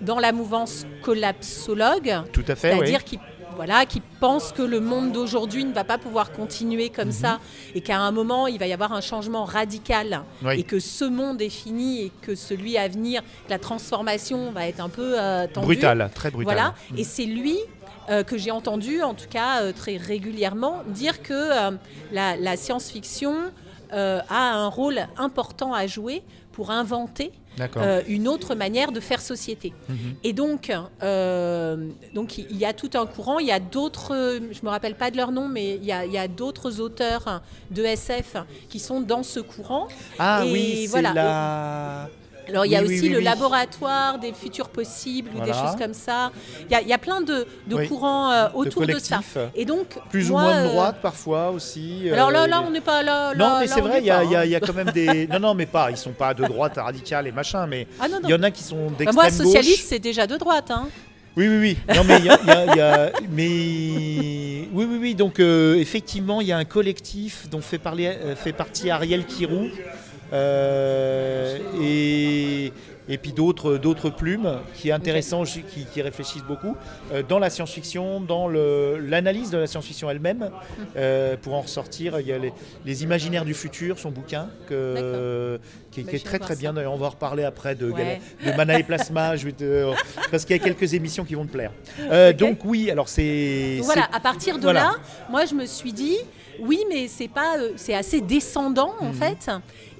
[0.00, 2.78] dans la mouvance collapsologue, Tout à fait, oui.
[2.78, 3.18] c'est-à-dire qui
[3.56, 7.40] voilà, qui pense que le monde d'aujourd'hui ne va pas pouvoir continuer comme ça
[7.74, 10.48] et qu'à un moment il va y avoir un changement radical Mhm.
[10.48, 10.60] Oui.
[10.60, 14.78] et que ce monde est fini et que celui à venir, la transformation va être
[14.80, 15.66] un peu euh, tendue.
[15.66, 16.54] Brutal, très brutal.
[16.54, 17.56] Voilà, et c'est lui
[18.10, 21.72] euh, que j'ai entendu, en tout cas euh, très régulièrement, dire que
[22.12, 23.34] la, la science-fiction
[23.92, 26.22] euh, a un rôle important à jouer
[26.52, 27.32] pour inventer
[27.76, 29.72] euh, une autre manière de faire société.
[29.88, 29.96] Mhm.
[30.24, 30.72] Et donc,
[31.02, 33.38] euh, donc, il y a tout un courant.
[33.38, 36.04] Il y a d'autres, je me rappelle pas de leur nom, mais il y a,
[36.04, 38.36] il y a d'autres auteurs de SF
[38.68, 39.88] qui sont dans ce courant.
[40.18, 41.12] Ah et oui, c'est voilà.
[41.14, 42.10] la...
[42.48, 45.76] Alors, il y a Oui, aussi oui, le laboratoire des futurs possibles ou des choses
[45.78, 46.32] comme ça.
[46.68, 47.46] Il y a, il y a plein de,
[47.88, 49.20] courants euh, autour de ça.
[49.54, 52.08] Et donc, Plus moi, ou moins de euh, droite parfois aussi.
[52.12, 53.34] Alors là, euh, là, on n'est pas là.
[53.34, 54.44] Non, là- mais c'est vrai, il y, a- pas, il y a- hein.
[54.44, 55.26] il y a quand même des.
[55.28, 55.90] Non, non, mais pas.
[55.90, 58.62] Ils sont pas de droite radicale et machin, mais Ah il y en a qui
[58.62, 59.32] sont Bah, d'extrême moi, gauche.
[59.36, 60.70] socialiste, c'est déjà de droite.
[60.70, 60.88] Hein.
[61.36, 61.58] Oui, oui,
[61.88, 61.94] oui.
[61.94, 65.14] Non, mais il y a, y a- il y a- mais oui, oui, oui.
[65.14, 69.24] Donc euh, effectivement, il y a un collectif dont fait parler, euh, fait partie Ariel
[69.24, 69.68] Kirou euh,
[71.80, 72.72] et
[73.10, 76.76] et puis d'autres d'autres plumes qui est intéressant, qui, qui réfléchissent beaucoup
[77.10, 80.50] euh, dans la science-fiction, dans l'analyse de la science-fiction elle-même.
[80.96, 82.52] Euh, pour en ressortir, il y a les,
[82.84, 85.58] les imaginaires du futur, son bouquin, que,
[85.90, 86.76] qui, Bah, qui est très très bien.
[86.76, 88.20] on va en reparler après de, Ouais.
[88.44, 89.90] de Mana et Plasma, je vais te-
[90.30, 91.72] parce qu'il y a quelques émissions qui vont te plaire.
[92.10, 92.32] Euh.
[92.34, 93.78] Donc oui, alors c'est.
[93.82, 94.80] Voilà, à partir de voilà.
[94.80, 94.94] là,
[95.30, 96.16] moi je me suis dit,
[96.60, 99.08] oui, mais c'est pas, euh, c'est assez descendant Mhm.
[99.08, 99.50] en fait.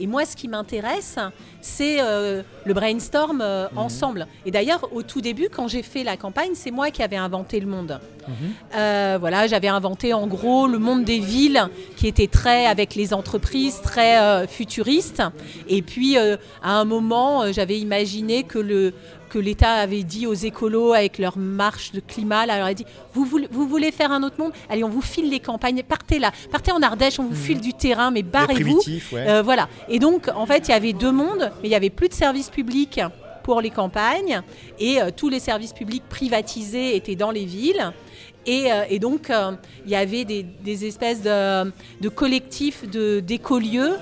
[0.01, 1.17] Et moi, ce qui m'intéresse,
[1.61, 3.79] c'est euh, le brainstorm euh, Mhm.
[3.79, 4.27] ensemble.
[4.47, 7.59] Et d'ailleurs, au tout début, quand j'ai fait la campagne, c'est moi qui avais inventé
[7.61, 8.01] le monde.
[8.29, 8.35] Mhm.
[8.77, 11.67] Euh, voilà, j'avais inventé en gros le monde des villes
[11.97, 15.23] qui était très avec les entreprises, très futuriste.
[15.69, 18.93] Et puis à un moment, j'avais imaginé que le
[19.29, 22.85] que l'État avait dit aux écolos avec leur marche de climat, là, leur a dit
[23.15, 24.53] vous voulez, vous voulez faire un autre monde?
[24.69, 27.75] Allez, on vous file les campagnes, partez là, partez en Ardèche, on vous file du
[27.75, 28.81] terrain, mais barrez-vous.
[29.13, 29.29] ouais.
[29.29, 29.69] Euh, voilà.
[29.89, 32.15] Et donc, en fait, il y avait deux mondes, mais il y avait plus de
[32.15, 33.01] services publics
[33.43, 34.43] pour les campagnes
[34.79, 37.93] et euh, tous les services publics privatisés étaient dans les villes.
[38.47, 39.53] Et, euh, et donc, euh,
[39.85, 43.93] il y avait des, des espèces de, de collectifs d'écolieux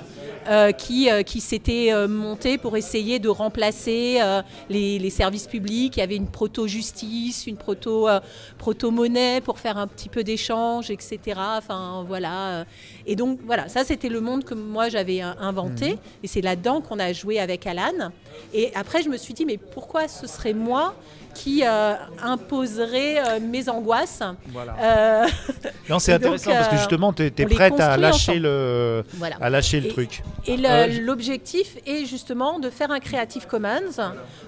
[0.72, 5.96] qui, euh, qui s'étaient euh, montés pour essayer de remplacer euh, les, les services publics.
[5.96, 8.20] Il y avait une proto-justice, une proto, euh,
[8.58, 11.18] proto-monnaie pour faire un petit peu d'échange, etc.
[11.58, 12.60] Enfin, voilà.
[12.60, 12.64] euh.
[13.06, 15.98] Et donc, voilà, ça, c'était le monde que moi, j'avais euh, inventé.
[16.22, 18.10] Et c'est là-dedans qu'on a joué avec Alan.
[18.54, 20.94] Et après, je me suis dit, mais pourquoi ce serait moi
[21.36, 24.74] qui euh, imposerait euh, mes angoisses Voilà.
[24.80, 25.26] Euh,
[25.90, 28.42] Non, c'est donc, intéressant parce que justement, tu es, prête à lâcher ensemble.
[28.46, 29.36] le, Voilà.
[29.40, 30.22] à lâcher le Et- truc.
[30.46, 33.96] Et Euh, l'objectif est justement de faire un Creative Commons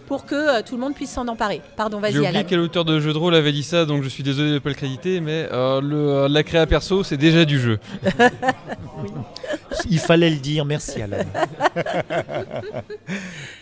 [0.06, 1.60] pour que euh, tout le monde puisse s'en emparer.
[1.76, 2.46] Pardon, J'ai vas-y oublié Alan.
[2.48, 4.58] quel auteur de jeu de rôle avait dit ça, donc je suis désolé de ne
[4.58, 7.78] pas le créditer, mais le, la créa perso, c'est déjà du jeu.
[9.90, 11.18] Il fallait le dire, merci Alan.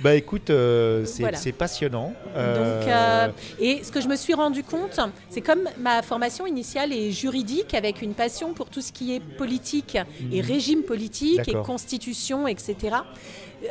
[0.00, 1.38] bah écoute, euh, c'est Voilà.
[1.58, 2.08] passionnant.
[2.26, 3.28] Donc, Euh, euh,
[3.60, 4.98] et ce que je me suis rendu compte,
[5.30, 9.20] c'est comme ma formation initiale est juridique, avec une passion pour tout ce qui est
[9.20, 9.98] politique
[10.32, 11.62] et régime politique et Mhm.
[11.62, 12.96] Constitution, etc.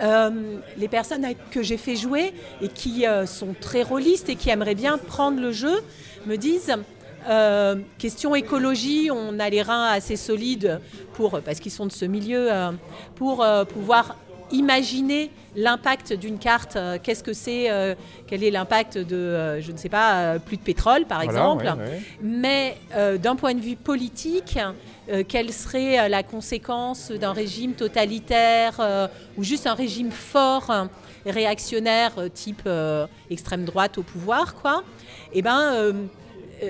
[0.01, 0.29] euh,
[0.77, 4.75] les personnes que j'ai fait jouer et qui euh, sont très rôlistes et qui aimeraient
[4.75, 5.81] bien prendre le jeu
[6.25, 6.73] me disent
[7.29, 10.79] euh, question écologie, on a les reins assez solides
[11.13, 12.71] pour parce qu'ils sont de ce milieu euh,
[13.15, 14.17] pour euh, pouvoir
[14.51, 16.77] imaginer l'impact d'une carte.
[17.01, 17.95] Qu'est-ce que c'est
[18.27, 21.71] Quel est l'impact de, je ne sais pas, plus de pétrole, par Voilà, exemple ouais,
[21.71, 22.01] ouais.
[22.21, 22.77] mais
[23.17, 24.59] d'un point de vue politique,
[25.27, 30.71] quelle serait la conséquence d'un régime totalitaire ou juste un régime fort,
[31.25, 32.69] réactionnaire, type
[33.31, 34.83] extrême droite au pouvoir, quoi?
[35.33, 35.95] Eh ben,
[36.63, 36.67] euh,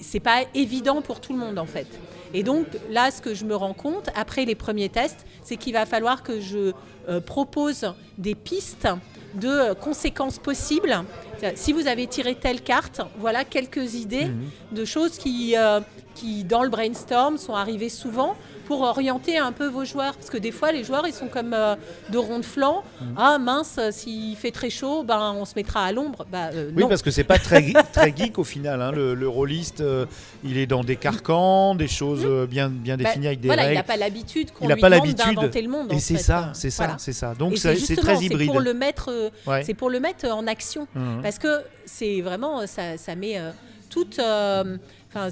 [0.00, 1.86] c'est pas évident pour tout le monde en fait.
[2.32, 5.72] Et donc là, ce que je me rends compte après les premiers tests, c'est qu'il
[5.72, 6.72] va falloir que je
[7.08, 8.86] euh, propose des pistes
[9.34, 10.96] de conséquences possibles.
[11.54, 14.50] Si vous avez tiré telle carte, voilà quelques idées Mhm.
[14.72, 15.80] de choses qui, euh,
[16.14, 18.36] qui, dans le brainstorm, sont arrivées souvent
[18.70, 20.14] pour orienter un peu vos joueurs.
[20.14, 21.74] Parce que des fois, les joueurs, ils sont comme euh,
[22.10, 22.84] de ronds de flanc.
[23.00, 23.14] Mhm.
[23.18, 26.24] Ah mince, euh, s'il fait très chaud, ben, on se mettra à l'ombre.
[26.32, 26.88] Euh, Oui, non.
[26.88, 28.80] parce que c'est pas très, très geek au final.
[28.80, 28.92] hein.
[28.92, 30.06] Le, le rôliste, euh,
[30.44, 33.62] il est dans des carcans, des choses euh, bien, bien Bah, définies avec des voilà,
[33.62, 33.78] il règles.
[33.78, 35.92] n'a pas l'habitude qu'on Il lui pas demande d'inventer le monde.
[35.92, 36.22] Et c'est fait.
[36.22, 36.98] ça, c'est ça, Voilà.
[37.00, 37.34] c'est ça.
[37.34, 38.50] Donc c'est c'est c'est très hybride.
[38.52, 39.64] pour le mettre, Ouais.
[39.64, 40.86] c'est pour le mettre en action.
[40.94, 41.22] Mhm.
[41.24, 43.36] Parce que c'est vraiment, ça, ça met
[43.88, 44.20] toute.
[45.12, 45.28] Enfin,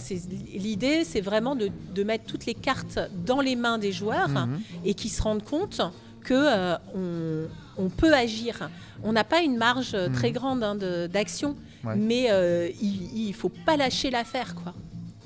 [0.55, 4.61] l'idée, c'est vraiment de, de mettre toutes les cartes dans les mains des joueurs Mhm.
[4.85, 5.81] et qu'ils se rendent compte
[6.25, 8.71] que euh, on, on peut agir.
[9.05, 10.75] On n'a pas une marge euh, très grande hein,
[11.09, 11.51] d'action,
[11.85, 11.89] Mhm.
[11.91, 11.97] Ouais.
[11.97, 14.75] mais euh, il, il faut pas lâcher l'affaire, quoi.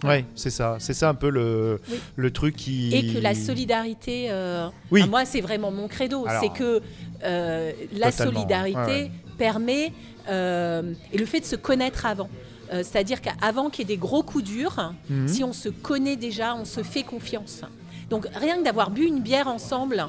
[0.05, 0.77] Ouais, c'est ça.
[0.81, 1.97] C'est ça un peu le, Oui.
[2.17, 2.93] le truc qui.
[2.95, 5.09] Et que la solidarité, euh, Oui.
[5.09, 6.83] moi c'est vraiment mon credo, c'est que
[7.25, 9.11] euh, la solidarité ouais, ouais.
[9.38, 9.93] permet,
[10.29, 12.29] euh, et le fait de se connaître avant.
[12.73, 15.29] Euh, C'est-à-dire qu'avant qu'il y ait des gros coups durs, Mhm.
[15.29, 17.63] si on se connaît déjà, on se fait confiance.
[18.11, 20.07] Donc rien que d'avoir bu une bière ensemble,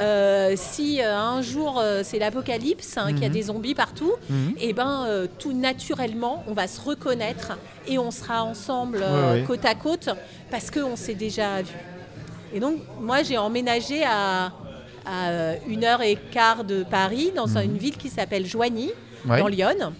[0.00, 3.34] euh, si euh, un jour euh, c'est l'apocalypse, hein, qu'il y a Mhm.
[3.34, 4.54] des zombies partout, Mhm.
[4.60, 9.44] et ben euh, tout naturellement, on va se reconnaître et on sera ensemble Ouais, ouais.
[9.46, 10.08] côte à côte
[10.50, 11.74] parce qu'on s'est déjà vu.
[12.52, 14.52] Et donc moi j'ai emménagé à,
[15.06, 18.90] à une heure et quart de Paris dans une ville qui s'appelle Joigny.
[19.26, 19.38] Ouais.
[19.40, 19.94] dans l'Yonne.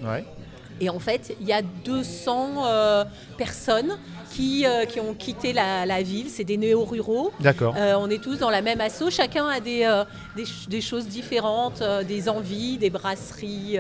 [0.81, 3.05] Et en fait, il y a 200 euh,
[3.39, 3.97] personnes
[4.31, 6.27] qui, euh, qui ont quitté la, la ville.
[6.29, 7.31] C'est des néo-ruraux.
[7.39, 7.75] D'accord.
[7.79, 9.05] Euh, on est tous dans la même asso.
[9.11, 10.03] Chacun a des, euh,
[10.37, 13.79] des, ch- des choses différentes, des envies, des brasseries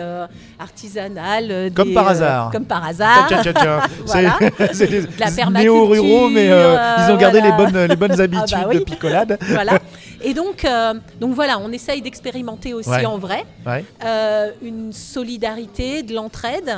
[0.58, 1.70] artisanales.
[1.74, 2.50] Comme des, par hasard.
[2.50, 3.26] comme par hasard.
[3.28, 3.80] Tiens, tiens, tiens.
[4.06, 4.38] Voilà.
[4.72, 7.56] C'est- des néo-ruraux, mais ils ont gardé voilà.
[7.56, 8.78] les, bonnes, les bonnes habitudes bah oui.
[8.78, 9.38] de picolade.
[9.48, 9.78] voilà.
[10.24, 13.04] Et donc, euh, donc voilà, on essaye d'expérimenter aussi Ouais.
[13.06, 13.84] en vrai Ouais.
[14.04, 16.72] euh, une solidarité, de l'entraide,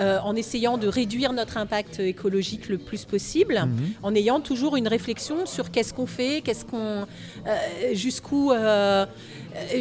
[0.00, 3.90] euh, en essayant de réduire notre impact écologique le plus possible, Mhm.
[4.02, 7.06] en ayant toujours une réflexion sur qu'est-ce qu'on fait, qu'est-ce qu'on,
[7.92, 8.52] jusqu'où,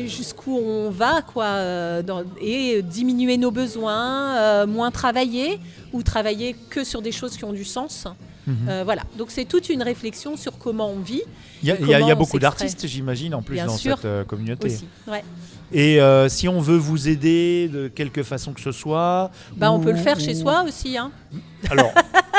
[0.06, 5.60] jusqu'où on va, quoi, dans- et diminuer nos besoins, moins travailler
[5.93, 8.06] ou travailler que sur des choses qui ont du sens.
[8.50, 8.70] Mhm.
[8.70, 11.22] Euh, voilà, donc c'est toute une réflexion sur comment on vit
[11.62, 13.96] Il y a, y y beaucoup d'artistes, j'imagine, en plus, Bien dans sûr.
[13.98, 14.68] cette euh, communauté.
[14.68, 14.88] aussi.
[15.08, 15.24] Ouais.
[15.72, 19.30] Et euh, si on veut vous aider de quelque façon que ce soit.
[19.56, 20.98] Bah, on peut le faire chez soi aussi.
[20.98, 21.12] Hein.
[21.70, 21.92] Alors,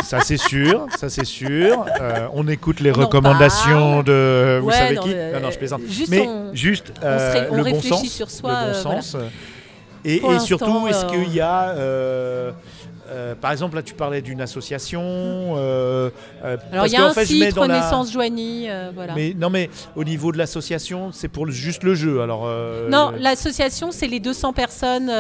[0.03, 1.85] ça c'est sûr, ça c'est sûr.
[2.01, 4.59] Euh, on écoute les recommandations de.
[4.61, 5.13] Vous Ouais, savez non, qui?
[5.15, 5.83] euh, Non, non, je plaisante.
[5.89, 8.09] juste Mais on- juste on le bon réfléchit sens.
[8.09, 9.03] sur soi, le bon voilà.
[9.03, 9.17] sens.
[10.05, 11.75] Et, surtout, est-ce qu'il y a.
[13.11, 15.01] euh, par exemple, là, tu parlais d'une association.
[15.03, 16.11] euh,
[16.45, 19.15] euh, Alors il y a un fait, site la- Renaissance Joigny, voilà.
[19.15, 22.21] Mais non, mais au niveau de l'association, c'est pour le- juste le jeu.
[22.23, 22.49] Alors.
[22.89, 25.11] non, l'association, c'est les 200 personnes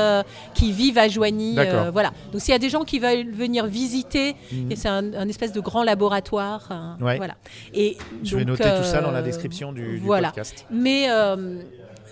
[0.54, 1.56] qui vivent à Joigny.
[1.92, 2.12] Voilà.
[2.32, 4.36] Donc s'il y a des gens qui veulent venir visiter,
[4.70, 6.68] et c'est un, un espèce de grand laboratoire.
[7.00, 7.16] Ouais.
[7.16, 7.34] Voilà.
[7.74, 10.28] Et Je vais noter tout ça dans la description du, du voilà.
[10.28, 10.64] podcast.
[10.70, 11.06] Mais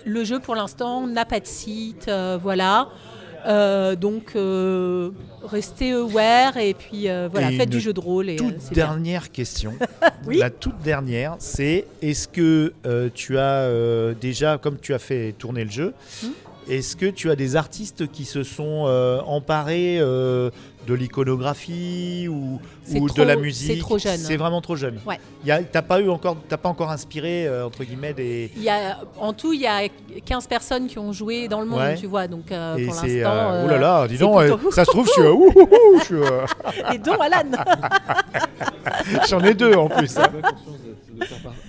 [0.05, 2.09] le jeu, pour l'instant, n'a pas de site.
[2.41, 2.89] voilà.
[3.45, 5.11] Euh, donc, euh,
[5.43, 8.29] restez aware et puis euh, voilà, Et faites du jeu de rôle.
[8.29, 8.85] Et, euh, toute bien.
[8.87, 9.73] dernière question.
[10.27, 10.37] Oui.
[10.37, 15.33] La toute dernière, c'est est-ce que euh, tu as euh, déjà, comme tu as fait
[15.37, 16.27] tourner le jeu, Hmm.
[16.69, 20.49] Est-ce que tu as des artistes qui se sont euh, emparés euh,
[20.87, 23.79] de l'iconographie ou, C'est de la c'est musique?
[23.79, 24.17] trop jeune.
[24.17, 24.99] C'est vraiment trop jeune.
[25.05, 25.19] Ouais.
[25.45, 28.51] Y a- T'as pas eu encore, t'as pas encore inspiré euh, entre guillemets des.
[28.55, 29.87] Il y a, en tout, il y a
[30.25, 31.95] 15 personnes qui ont joué dans le monde, Ouais.
[31.95, 32.27] tu vois.
[32.27, 33.19] Donc, euh, et pour c'est.
[33.19, 33.31] l'instant.
[33.35, 35.21] euh, euh, oh là là, dis c'est donc, plutôt- ça se trouve, je suis.
[35.21, 35.61] euh, ouh, ouh,
[35.95, 36.45] ouh, je suis, euh,
[36.93, 37.49] Et donc, Alan
[39.29, 40.17] J'en ai deux en plus.
[40.17, 40.29] hein.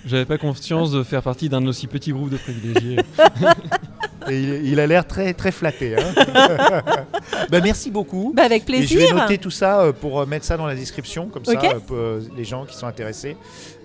[0.05, 2.97] J'avais pas conscience de faire partie d'un aussi petit groupe de privilégiés.
[4.29, 5.95] Et il, il a l'air très très flatté.
[5.97, 6.13] hein.
[7.49, 8.33] Bah, merci beaucoup.
[8.35, 9.15] bah, Avec Et je vais plaisir.
[9.15, 11.53] noter tout ça euh, pour euh, mettre ça dans la description, comme ça
[11.91, 13.35] euh, les gens qui sont intéressés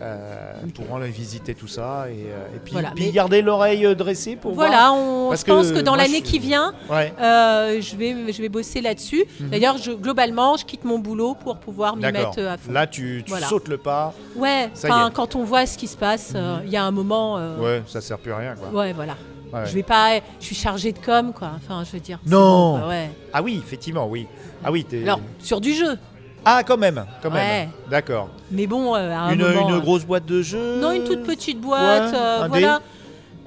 [0.01, 3.95] euh, pourront aller visiter tout ça et, euh, et puis, Voilà, puis mais- garder l'oreille
[3.97, 7.01] dressée pour Voilà, on, Parce je pense que que, dans l'année je- qui vient, voir.
[7.01, 7.13] Ouais.
[7.21, 9.25] euh, je, vais, je vais bosser là-dessus.
[9.41, 9.49] Mhm.
[9.51, 12.73] D'ailleurs, globalement, je quitte mon boulot pour pouvoir m'y mettre à fond.
[12.73, 13.47] Là, tu, tu Voilà.
[13.47, 14.13] sautes le pas.
[14.37, 15.13] Ouais, Ça y enfin, est.
[15.13, 17.39] quand on voit ce qui se passe, euh, il y a un moment.
[17.39, 18.55] euh, Ouais, ça sert plus à rien.
[18.55, 18.69] Quoi.
[18.81, 19.17] ouais, voilà.
[19.53, 19.61] Ouais.
[19.67, 21.53] Je vais pas, je suis chargée de com, quoi.
[21.57, 22.19] Enfin, je veux dire.
[22.27, 22.73] Non.
[22.75, 23.11] bon, quoi, ouais.
[23.33, 24.27] Ah oui, effectivement, oui.
[24.65, 25.03] Ah oui, t'es.
[25.03, 25.97] Alors, sur du jeu.
[26.45, 27.35] Ah, quand même, quand Ouais.
[27.67, 27.71] même.
[27.91, 28.29] D'accord.
[28.53, 30.77] Mais bon, euh, à un Une, moment, une euh, grosse boîte de jeux.
[30.81, 32.13] Non, une toute petite boîte.
[32.13, 32.81] Ouais, euh, un voilà.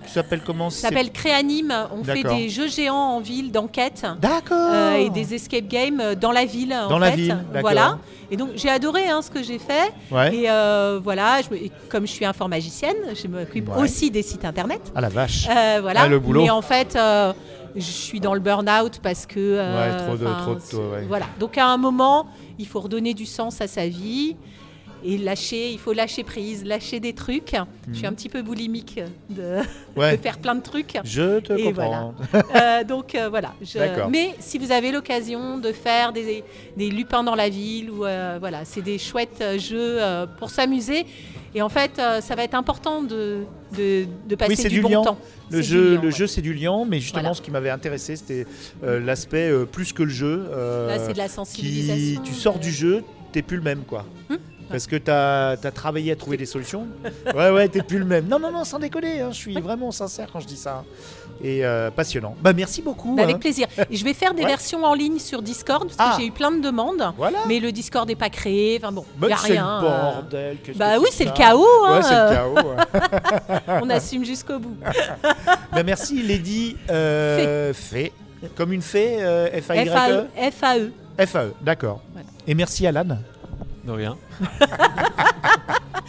[0.10, 1.72] Qui s'appelle comment Ça s'appelle Créanime.
[1.94, 2.38] On fait D'accord.
[2.38, 4.06] des jeux géants en ville d'enquête.
[4.20, 4.58] D'accord.
[4.74, 6.74] euh, et des escape games euh, dans la ville.
[6.74, 7.18] en Dans la fait.
[7.18, 7.62] ville, d'accord.
[7.62, 7.98] Voilà.
[8.32, 9.92] Et donc j'ai adoré hein, ce que j'ai fait.
[10.12, 10.36] Ouais.
[10.36, 13.82] Et euh, voilà, je me- et comme je suis informaticienne, je m'occupe Ouais.
[13.84, 14.82] aussi des sites internet.
[14.96, 15.48] Ah la vache.
[15.48, 16.02] Euh, voilà.
[16.02, 16.42] Ah, le boulot.
[16.44, 16.98] Mais en fait,
[17.76, 19.58] je suis dans le burn-out parce que.
[19.60, 21.06] Ouais, trop de- trop de- c'est- ouais.
[21.08, 21.26] Voilà.
[21.40, 22.26] Donc à un moment,
[22.58, 24.36] il faut redonner du sens à sa vie
[25.04, 25.72] et lâcher.
[25.72, 27.54] Il faut lâcher prise, lâcher des trucs.
[27.92, 29.64] Je suis un petit peu boulimique de, Mhm.
[29.98, 30.18] Ouais.
[30.18, 30.98] de faire plein de trucs.
[31.04, 32.14] Je te Et comprends.
[32.56, 33.54] Euh, donc euh, voilà.
[33.62, 33.80] je-.
[34.10, 36.44] Mais si vous avez l'occasion de faire des,
[36.78, 40.00] des lupins dans la ville, ou euh, voilà, c'est des chouettes jeux
[40.38, 41.06] pour s'amuser.
[41.56, 43.40] Et en fait, ça va être important de,
[43.76, 45.04] de, de passer Oui, du, du bon liant.
[45.04, 45.18] temps.
[45.50, 46.14] Le jeu, liant, le ouais.
[46.16, 47.34] jeu c'est du liant, mais justement Voilà.
[47.36, 48.46] ce qui m'avait intéressé c'était
[48.84, 50.46] l'aspect plus que le jeu.
[50.88, 52.22] Là, c'est de la qui, sensibilisation.
[52.24, 54.06] tu sors du jeu, t'es plus le même quoi.
[54.30, 54.38] Hum
[54.70, 56.88] Parce que tu as, travaillé à trouver des solutions.
[57.36, 58.28] Ouais, ouais, t'es plus le même.
[58.28, 60.84] Non, non, non, sans déconner, hein, je suis vraiment sincère quand je dis ça.
[61.42, 62.36] Et euh, passionnant.
[62.42, 63.16] Bah, merci beaucoup.
[63.16, 63.26] bah, hein.
[63.30, 63.68] avec plaisir.
[63.90, 64.48] Et je vais faire des Ouais.
[64.50, 66.16] versions en ligne sur Discord parce Ah.
[66.16, 67.02] que j'ai eu plein de demandes.
[67.18, 67.40] Voilà.
[67.48, 68.78] Mais le Discord n'est pas créé.
[68.82, 69.80] Enfin bon, il Bah, n'y a rien.
[69.82, 70.58] le euh, bordel.
[70.64, 71.66] qu'est-ce Bah que oui, c'est le chaos.
[71.88, 72.76] hein, Ouais, c'est le chaos.
[73.86, 74.76] On assume jusqu'au bout.
[75.72, 76.76] bah, merci, Lady.
[76.92, 78.12] Euh, fée.
[78.56, 80.52] Comme une fée, euh, F-A-Y-E FAE.
[80.52, 81.26] FAE.
[81.26, 82.02] F-A-E, d'accord.
[82.14, 82.28] Voilà.
[82.48, 83.18] Et merci, Alan.
[83.90, 84.16] De rien.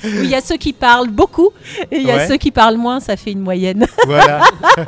[0.04, 1.50] Oui, Il y a ceux qui parlent beaucoup
[1.90, 2.28] et il y a Ouais.
[2.28, 3.86] ceux qui parlent moins, ça fait une moyenne.
[4.06, 4.42] Voilà.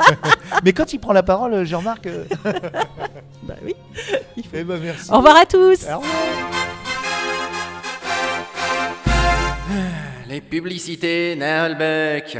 [0.64, 2.06] Mais quand il prend la parole, je remarque.
[2.06, 2.24] euh,
[3.44, 3.74] bah oui.
[4.52, 5.10] Eh ben, merci.
[5.10, 5.84] Au revoir à tous.
[5.90, 6.02] Au revoir.
[10.28, 12.36] Les publicités Nalbec.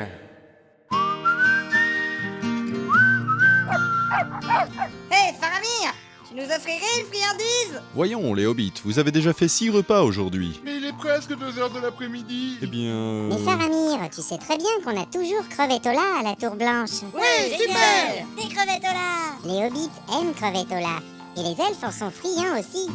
[5.10, 5.94] Hé, Faramir
[6.32, 10.62] Tu nous offrirais une friandise Voyons, les hobbits, vous avez déjà fait six repas aujourd'hui.
[10.64, 12.56] Mais il est presque 2 heures de l'après-midi.
[12.62, 13.28] Eh bien...
[13.28, 17.02] Mais Faramir, tu sais très bien qu'on a toujours Crevetola à la Tour Blanche.
[17.12, 21.00] Ouais, super Des Crevetola Les hobbits aiment Crevetola.
[21.36, 22.88] Et les elfes en sont friands aussi.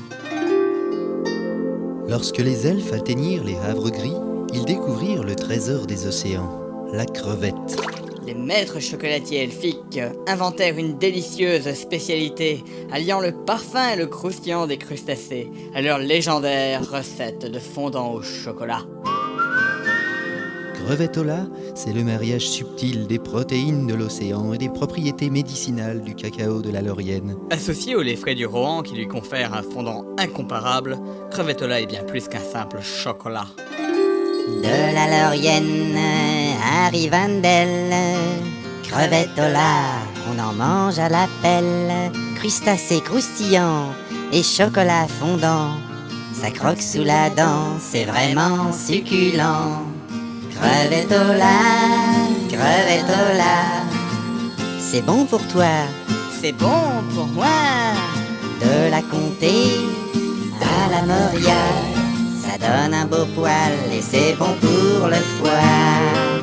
[2.10, 4.15] Lorsque les elfes atteignirent les havres gris,
[4.52, 6.60] ils découvrirent le trésor des océans,
[6.91, 8.07] la crevette.
[8.28, 12.62] Les maîtres chocolatiers elfiques inventèrent une délicieuse spécialité
[12.92, 18.22] alliant le parfum et le croustillant des crustacés à leur légendaire recette de fondant au
[18.22, 18.82] chocolat.
[20.74, 26.62] Crevetola, c'est le mariage subtil des protéines de l'océan et des propriétés médicinales du cacao
[26.62, 27.38] de la Laurienne.
[27.50, 31.00] Associé au lait frais du Rohan qui lui confère un fondant incomparable,
[31.32, 33.48] Crevetola est bien plus qu'un simple chocolat.
[34.48, 37.94] De la Laurienne à Rivendell,
[38.84, 42.12] Crevetola, on en mange à la pelle.
[42.36, 43.94] Crustacés croustillants
[44.32, 45.72] et chocolat fondant,
[46.34, 49.84] ça croque sous la dent, c'est vraiment succulent.
[50.56, 51.58] Crevetola,
[52.50, 53.56] crevetola,
[54.80, 55.76] c'est bon pour toi
[56.40, 57.48] C'est bon pour moi
[58.62, 59.54] de la comté
[60.62, 61.64] à la Moria.
[62.42, 66.37] Ça donne un beau poil et c'est bon pour le foie.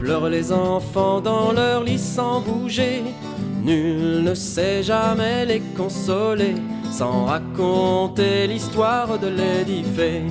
[0.00, 3.02] Pleurent les enfants dans leur lit sans bouger.
[3.62, 6.54] Nul ne sait jamais les consoler
[6.90, 10.22] sans raconter l'histoire de l'édifé.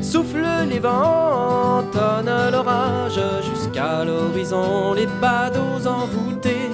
[0.00, 3.20] Souffle les vents, tonne l'orage,
[3.50, 6.70] jusqu'à l'horizon les badauds envoûtés.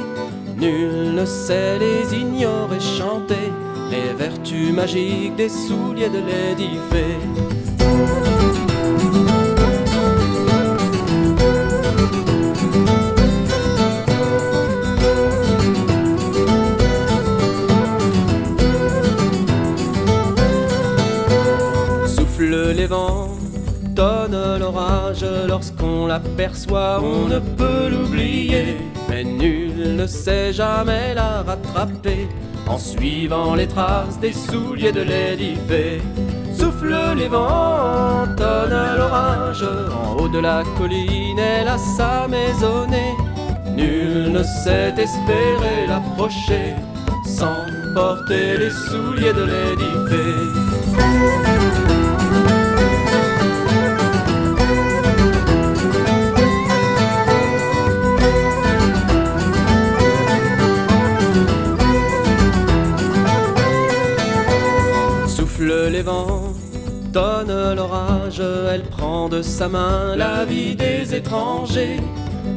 [0.59, 3.53] Nul ne sait les ignorer chanter
[3.91, 7.68] les vertus magiques des souliers de Lady Fay.
[22.79, 23.37] Les vents,
[23.97, 28.77] tonne l'orage, lorsqu'on l'aperçoit, on ne peut l'oublier.
[29.09, 32.29] Mais nul ne sait jamais la rattraper
[32.69, 35.55] en suivant les traces des souliers de Lady.
[36.57, 39.65] Souffle les vents, tonne l'orage,
[40.01, 43.17] en haut de la colline, elle a sa maisonnée.
[43.77, 46.75] Nul ne sait espérer l'approcher
[47.25, 49.93] sans porter les souliers de Lady.
[65.99, 66.55] Les vents,
[67.75, 68.41] l'orage,
[68.73, 72.01] elle prend de sa main la vie des étrangers.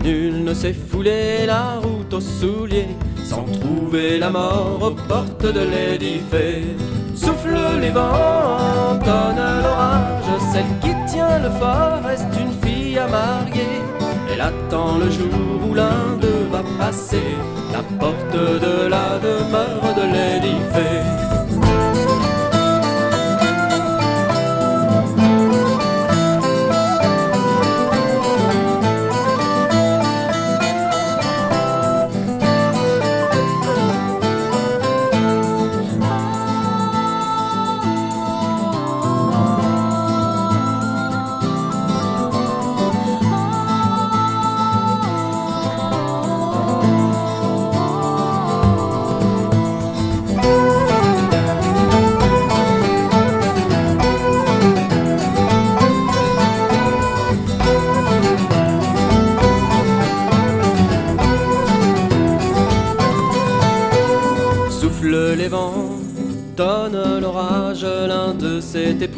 [0.04, 5.64] Nul ne sait fouler la route aux souliers sans trouver la mort aux portes de
[6.30, 6.62] Fay.
[7.16, 13.74] Souffle les vents, tonne l'orage, celle qui tient le fort est une fille à marier.
[14.32, 17.30] Elle attend le jour où l'un d'eux va passer
[17.74, 18.36] la porte
[18.66, 20.58] de la demeure de Lady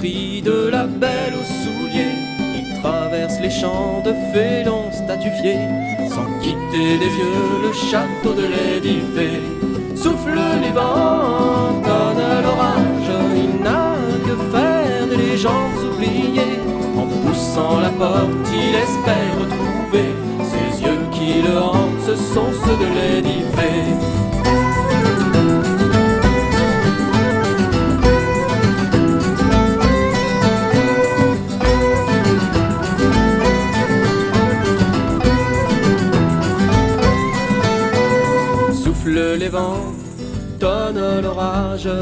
[0.04, 2.18] de la belle aux souliers.
[2.58, 5.66] Il traverse les champs de félons statufiés,
[6.10, 9.39] sans quitter des vieux le château de Lady Fay.
[9.95, 13.95] Souffle les vents, tonne l'orage, il n'a
[14.26, 16.60] que faire de légendes oubliées.
[16.97, 19.33] En poussant la porte, il espère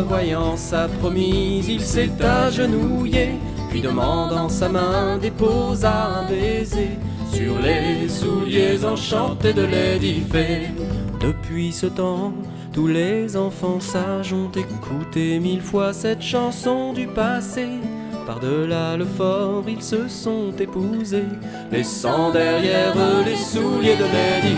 [0.08, 3.30] voyant sa promise, il s'est agenouillé,
[3.70, 6.92] puis demandant sa main, déposa un baiser
[7.32, 10.24] sur les souliers enchantés de Lady.
[11.20, 12.34] Depuis ce temps,
[12.74, 17.68] tous les enfants sages ont écouté mille fois cette chanson du passé.
[18.26, 21.26] Par-delà le fort, ils se sont épousés,
[21.72, 24.56] laissant derrière eux les souliers de Lady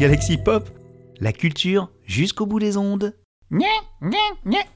[0.00, 0.66] Galaxy Pop,
[1.20, 3.14] la culture jusqu'au bout des ondes.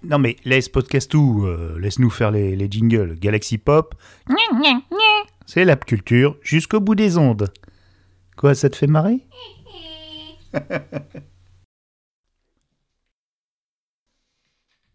[0.05, 3.15] Non mais laisse podcast tout, euh, laisse-nous faire les, les jingles.
[3.19, 3.95] Galaxy Pop,
[5.47, 7.51] c'est la culture jusqu'au bout des ondes.
[8.37, 9.27] Quoi, ça te fait marrer?